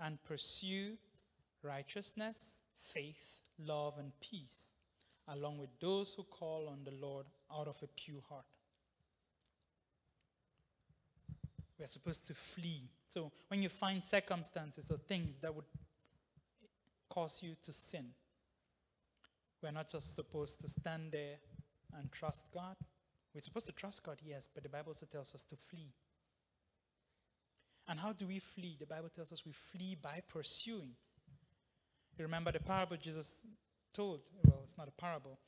and 0.00 0.22
pursue 0.24 0.96
righteousness, 1.62 2.60
faith, 2.76 3.40
love, 3.64 3.94
and 3.98 4.10
peace, 4.20 4.72
along 5.28 5.58
with 5.58 5.70
those 5.80 6.14
who 6.14 6.24
call 6.24 6.68
on 6.68 6.80
the 6.84 6.90
Lord 7.00 7.26
out 7.52 7.68
of 7.68 7.80
a 7.82 7.86
pure 7.86 8.22
heart. 8.28 8.44
We 11.78 11.84
are 11.84 11.88
supposed 11.88 12.26
to 12.26 12.34
flee. 12.34 12.82
So 13.06 13.30
when 13.46 13.62
you 13.62 13.68
find 13.68 14.02
circumstances 14.02 14.90
or 14.90 14.96
things 14.96 15.36
that 15.38 15.54
would 15.54 15.64
cause 17.08 17.40
you 17.40 17.54
to 17.62 17.72
sin, 17.72 18.06
we're 19.62 19.72
not 19.72 19.88
just 19.88 20.14
supposed 20.14 20.60
to 20.60 20.68
stand 20.68 21.12
there 21.12 21.36
and 21.96 22.10
trust 22.12 22.48
God. 22.52 22.76
We're 23.34 23.40
supposed 23.40 23.66
to 23.66 23.72
trust 23.72 24.02
God, 24.04 24.18
yes, 24.24 24.48
but 24.52 24.62
the 24.62 24.68
Bible 24.68 24.90
also 24.90 25.06
tells 25.06 25.34
us 25.34 25.42
to 25.44 25.56
flee. 25.56 25.92
And 27.88 27.98
how 27.98 28.12
do 28.12 28.26
we 28.26 28.38
flee? 28.38 28.76
The 28.78 28.86
Bible 28.86 29.08
tells 29.08 29.32
us 29.32 29.44
we 29.46 29.52
flee 29.52 29.96
by 30.00 30.20
pursuing. 30.28 30.90
You 32.16 32.24
remember 32.24 32.52
the 32.52 32.60
parable 32.60 32.96
Jesus 32.96 33.42
told? 33.94 34.20
Well, 34.44 34.60
it's 34.64 34.76
not 34.76 34.88
a 34.88 35.00
parable, 35.00 35.38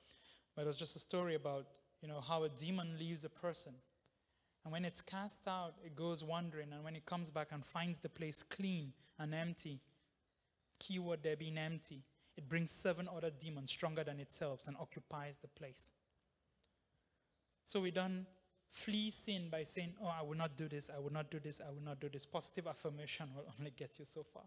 but 0.55 0.63
it 0.63 0.67
was 0.67 0.77
just 0.77 0.97
a 0.97 1.01
story 1.01 1.35
about, 1.35 1.67
you 2.01 2.09
know, 2.09 2.21
how 2.21 2.45
a 2.45 2.49
demon 2.49 2.97
leaves 2.99 3.25
a 3.25 3.29
person. 3.29 3.75
And 4.65 4.73
when 4.73 4.85
it's 4.85 5.01
cast 5.01 5.49
out, 5.49 5.75
it 5.85 5.97
goes 5.97 6.23
wandering. 6.23 6.73
And 6.73 6.85
when 6.85 6.97
it 6.97 7.07
comes 7.07 7.31
back 7.31 7.49
and 7.53 7.65
finds 7.65 8.01
the 8.01 8.09
place 8.09 8.43
clean 8.43 8.93
and 9.19 9.35
empty, 9.35 9.81
keyword 10.79 11.23
there 11.23 11.37
being 11.37 11.59
empty, 11.59 12.03
it 12.41 12.49
brings 12.49 12.71
seven 12.71 13.07
other 13.15 13.29
demons 13.29 13.71
stronger 13.71 14.03
than 14.03 14.19
itself 14.19 14.67
and 14.67 14.75
occupies 14.81 15.37
the 15.37 15.49
place. 15.49 15.91
So 17.67 17.81
we 17.81 17.91
don't 17.91 18.25
flee 18.71 19.11
sin 19.11 19.49
by 19.51 19.63
saying, 19.65 19.93
Oh, 20.03 20.07
I 20.07 20.23
will 20.23 20.39
not 20.39 20.57
do 20.57 20.67
this, 20.67 20.91
I 20.95 20.99
will 20.99 21.13
not 21.13 21.31
do 21.31 21.39
this, 21.39 21.61
I 21.61 21.71
will 21.71 21.85
not 21.85 22.01
do 22.01 22.09
this. 22.09 22.25
Positive 22.25 22.67
affirmation 22.67 23.27
will 23.37 23.45
only 23.59 23.73
get 23.77 23.99
you 23.99 24.07
so 24.07 24.23
far. 24.23 24.45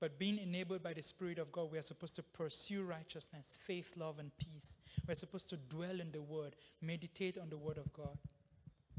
But 0.00 0.18
being 0.18 0.38
enabled 0.38 0.82
by 0.82 0.94
the 0.94 1.02
Spirit 1.02 1.38
of 1.38 1.52
God, 1.52 1.70
we 1.70 1.76
are 1.76 1.82
supposed 1.82 2.16
to 2.16 2.22
pursue 2.22 2.82
righteousness, 2.82 3.58
faith, 3.60 3.94
love, 3.98 4.18
and 4.18 4.30
peace. 4.38 4.78
We're 5.06 5.14
supposed 5.14 5.50
to 5.50 5.58
dwell 5.58 6.00
in 6.00 6.12
the 6.12 6.22
Word, 6.22 6.56
meditate 6.80 7.36
on 7.36 7.50
the 7.50 7.58
Word 7.58 7.76
of 7.76 7.92
God, 7.92 8.16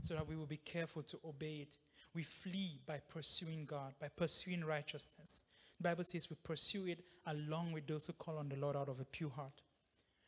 so 0.04 0.14
that 0.14 0.28
we 0.28 0.36
will 0.36 0.46
be 0.46 0.58
careful 0.58 1.02
to 1.02 1.18
obey 1.26 1.62
it. 1.62 1.78
We 2.14 2.22
flee 2.22 2.80
by 2.86 3.00
pursuing 3.10 3.66
God, 3.66 3.96
by 4.00 4.10
pursuing 4.10 4.64
righteousness. 4.64 5.44
Bible 5.82 6.04
says 6.04 6.30
we 6.30 6.36
pursue 6.44 6.88
it 6.88 7.00
along 7.28 7.72
with 7.72 7.88
those 7.88 8.08
who 8.08 8.14
call 8.14 8.38
on 8.38 8.50
the 8.50 8.58
Lord 8.58 8.76
out 8.76 8.90
of 8.90 9.00
a 9.00 9.06
pure 9.06 9.30
heart. 9.30 9.62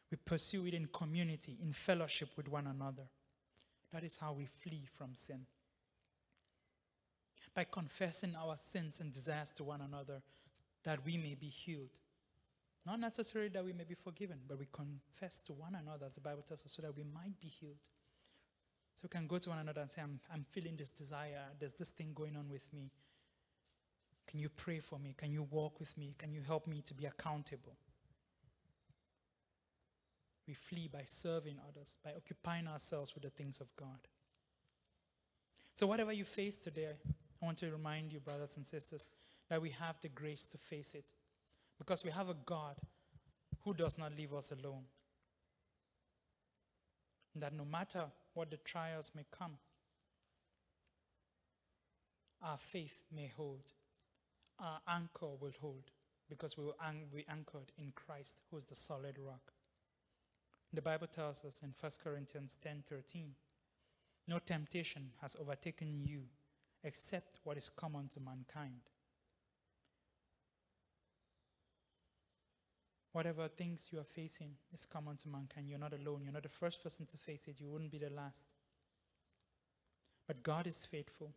We 0.09 0.17
pursue 0.17 0.65
it 0.65 0.73
in 0.73 0.87
community, 0.87 1.57
in 1.61 1.71
fellowship 1.71 2.29
with 2.35 2.47
one 2.47 2.67
another. 2.67 3.03
That 3.91 4.03
is 4.03 4.17
how 4.17 4.33
we 4.33 4.45
flee 4.45 4.87
from 4.91 5.15
sin. 5.15 5.45
By 7.53 7.65
confessing 7.69 8.35
our 8.35 8.55
sins 8.55 9.01
and 9.01 9.11
desires 9.11 9.51
to 9.53 9.63
one 9.63 9.81
another, 9.81 10.21
that 10.83 11.05
we 11.05 11.17
may 11.17 11.35
be 11.35 11.47
healed. 11.47 11.97
Not 12.85 12.99
necessarily 12.99 13.49
that 13.49 13.63
we 13.63 13.73
may 13.73 13.83
be 13.83 13.93
forgiven, 13.93 14.39
but 14.47 14.57
we 14.57 14.67
confess 14.71 15.41
to 15.41 15.53
one 15.53 15.75
another, 15.75 16.05
as 16.07 16.15
the 16.15 16.21
Bible 16.21 16.43
tells 16.47 16.65
us, 16.65 16.71
so 16.71 16.81
that 16.81 16.95
we 16.95 17.03
might 17.03 17.39
be 17.39 17.47
healed. 17.47 17.77
So 18.95 19.01
we 19.03 19.09
can 19.09 19.27
go 19.27 19.37
to 19.37 19.49
one 19.49 19.59
another 19.59 19.81
and 19.81 19.91
say, 19.91 20.01
I'm, 20.01 20.19
I'm 20.33 20.45
feeling 20.49 20.75
this 20.77 20.91
desire, 20.91 21.43
there's 21.59 21.75
this 21.75 21.91
thing 21.91 22.13
going 22.15 22.35
on 22.35 22.49
with 22.49 22.71
me. 22.73 22.89
Can 24.31 24.39
you 24.39 24.47
pray 24.47 24.79
for 24.79 24.97
me? 24.97 25.13
Can 25.17 25.33
you 25.33 25.43
walk 25.51 25.81
with 25.81 25.97
me? 25.97 26.15
Can 26.17 26.31
you 26.31 26.39
help 26.47 26.65
me 26.65 26.81
to 26.85 26.93
be 26.93 27.05
accountable? 27.05 27.75
We 30.47 30.53
flee 30.53 30.89
by 30.91 31.01
serving 31.03 31.57
others, 31.67 31.97
by 32.03 32.11
occupying 32.15 32.65
ourselves 32.65 33.13
with 33.13 33.23
the 33.23 33.29
things 33.29 33.59
of 33.59 33.75
God. 33.75 34.07
So, 35.73 35.85
whatever 35.85 36.13
you 36.13 36.23
face 36.23 36.57
today, 36.57 36.87
I 36.87 37.45
want 37.45 37.57
to 37.57 37.71
remind 37.71 38.13
you, 38.13 38.21
brothers 38.21 38.55
and 38.55 38.65
sisters, 38.65 39.09
that 39.49 39.61
we 39.61 39.71
have 39.71 39.99
the 40.01 40.09
grace 40.09 40.45
to 40.47 40.57
face 40.57 40.95
it. 40.95 41.03
Because 41.77 42.05
we 42.05 42.11
have 42.11 42.29
a 42.29 42.35
God 42.45 42.77
who 43.65 43.73
does 43.73 43.97
not 43.97 44.15
leave 44.15 44.33
us 44.33 44.53
alone. 44.53 44.85
And 47.33 47.43
that 47.43 47.53
no 47.53 47.65
matter 47.65 48.05
what 48.33 48.49
the 48.49 48.57
trials 48.57 49.11
may 49.13 49.25
come, 49.37 49.57
our 52.41 52.57
faith 52.57 53.03
may 53.13 53.29
hold 53.35 53.73
our 54.61 54.79
anchor 54.87 55.27
will 55.39 55.53
hold 55.59 55.91
because 56.29 56.57
we 56.57 56.63
will 56.63 56.75
be 57.13 57.25
anchored 57.27 57.71
in 57.77 57.91
Christ, 57.93 58.41
who 58.49 58.57
is 58.57 58.65
the 58.65 58.75
solid 58.75 59.17
rock. 59.19 59.51
The 60.73 60.81
Bible 60.81 61.07
tells 61.07 61.43
us 61.43 61.61
in 61.63 61.73
1 61.77 61.91
Corinthians 62.01 62.57
10 62.61 62.83
13, 62.87 63.31
no 64.27 64.39
temptation 64.39 65.09
has 65.21 65.35
overtaken 65.39 65.99
you 66.05 66.23
except 66.83 67.39
what 67.43 67.57
is 67.57 67.69
common 67.69 68.07
to 68.09 68.19
mankind. 68.21 68.81
Whatever 73.11 73.49
things 73.49 73.89
you 73.91 73.99
are 73.99 74.05
facing 74.05 74.51
is 74.71 74.85
common 74.85 75.17
to 75.17 75.27
mankind. 75.27 75.67
You're 75.67 75.79
not 75.79 75.93
alone. 75.93 76.21
You're 76.23 76.31
not 76.31 76.43
the 76.43 76.49
first 76.49 76.81
person 76.81 77.05
to 77.07 77.17
face 77.17 77.49
it. 77.49 77.59
You 77.59 77.69
wouldn't 77.69 77.91
be 77.91 77.97
the 77.97 78.09
last. 78.09 78.47
But 80.27 80.43
God 80.43 80.65
is 80.65 80.85
faithful, 80.85 81.33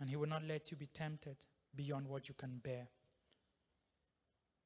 and 0.00 0.08
He 0.08 0.16
will 0.16 0.28
not 0.28 0.44
let 0.44 0.70
you 0.70 0.78
be 0.78 0.86
tempted 0.86 1.36
beyond 1.74 2.06
what 2.06 2.28
you 2.28 2.34
can 2.34 2.60
bear. 2.62 2.88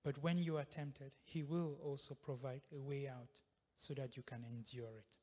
But 0.02 0.22
when 0.22 0.38
you 0.38 0.56
are 0.58 0.64
tempted, 0.64 1.12
He 1.24 1.42
will 1.42 1.78
also 1.82 2.14
provide 2.14 2.62
a 2.74 2.78
way 2.78 3.08
out 3.08 3.40
so 3.76 3.94
that 3.94 4.16
you 4.16 4.22
can 4.22 4.44
endure 4.44 4.96
it. 4.96 5.18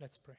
Let's 0.00 0.16
pray. 0.16 0.34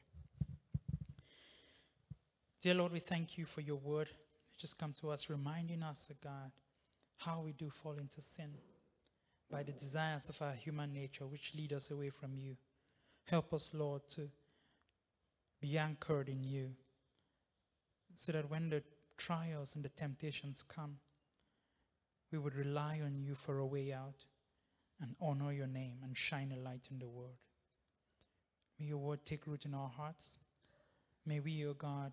Dear 2.61 2.75
Lord, 2.75 2.91
we 2.91 2.99
thank 2.99 3.37
you 3.37 3.45
for 3.45 3.61
your 3.61 3.75
word. 3.75 4.07
It 4.07 4.59
just 4.59 4.77
comes 4.77 4.99
to 5.01 5.09
us 5.09 5.29
reminding 5.29 5.83
us, 5.83 6.09
oh 6.11 6.17
God, 6.23 6.51
how 7.17 7.41
we 7.41 7.53
do 7.53 7.69
fall 7.69 7.97
into 7.99 8.21
sin 8.21 8.51
by 9.51 9.63
the 9.63 9.71
desires 9.73 10.29
of 10.29 10.41
our 10.41 10.53
human 10.53 10.93
nature, 10.93 11.27
which 11.27 11.53
lead 11.55 11.73
us 11.73 11.91
away 11.91 12.09
from 12.09 12.35
you. 12.35 12.55
Help 13.25 13.53
us, 13.53 13.71
Lord, 13.73 14.01
to 14.11 14.29
be 15.61 15.77
anchored 15.77 16.27
in 16.27 16.43
you 16.43 16.71
so 18.15 18.31
that 18.31 18.49
when 18.49 18.69
the 18.69 18.83
trials 19.17 19.75
and 19.75 19.83
the 19.83 19.89
temptations 19.89 20.63
come, 20.67 20.97
we 22.31 22.37
would 22.37 22.55
rely 22.55 22.99
on 23.03 23.15
you 23.15 23.35
for 23.35 23.59
a 23.59 23.65
way 23.65 23.93
out 23.93 24.25
and 25.01 25.15
honor 25.21 25.51
your 25.51 25.67
name 25.67 25.97
and 26.03 26.17
shine 26.17 26.51
a 26.51 26.59
light 26.59 26.87
in 26.91 26.99
the 26.99 27.07
world. 27.07 27.37
May 28.79 28.87
your 28.87 28.97
word 28.97 29.25
take 29.25 29.45
root 29.45 29.65
in 29.65 29.73
our 29.73 29.89
hearts. 29.89 30.37
May 31.25 31.39
we, 31.39 31.65
O 31.65 31.73
God, 31.73 32.11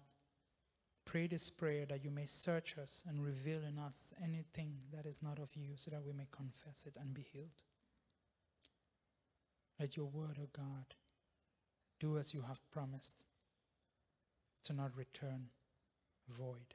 pray 1.04 1.26
this 1.26 1.50
prayer 1.50 1.86
that 1.86 2.04
you 2.04 2.10
may 2.10 2.26
search 2.26 2.76
us 2.78 3.02
and 3.08 3.24
reveal 3.24 3.60
in 3.66 3.78
us 3.78 4.12
anything 4.22 4.74
that 4.92 5.06
is 5.06 5.22
not 5.22 5.38
of 5.38 5.48
you 5.56 5.72
so 5.76 5.90
that 5.90 6.04
we 6.04 6.12
may 6.12 6.26
confess 6.30 6.84
it 6.86 6.96
and 7.00 7.14
be 7.14 7.26
healed. 7.32 7.62
Let 9.78 9.96
your 9.96 10.06
word, 10.06 10.38
O 10.40 10.48
God, 10.52 10.94
do 11.98 12.18
as 12.18 12.34
you 12.34 12.42
have 12.42 12.60
promised, 12.70 13.24
to 14.64 14.74
not 14.74 14.96
return 14.96 15.46
void. 16.28 16.74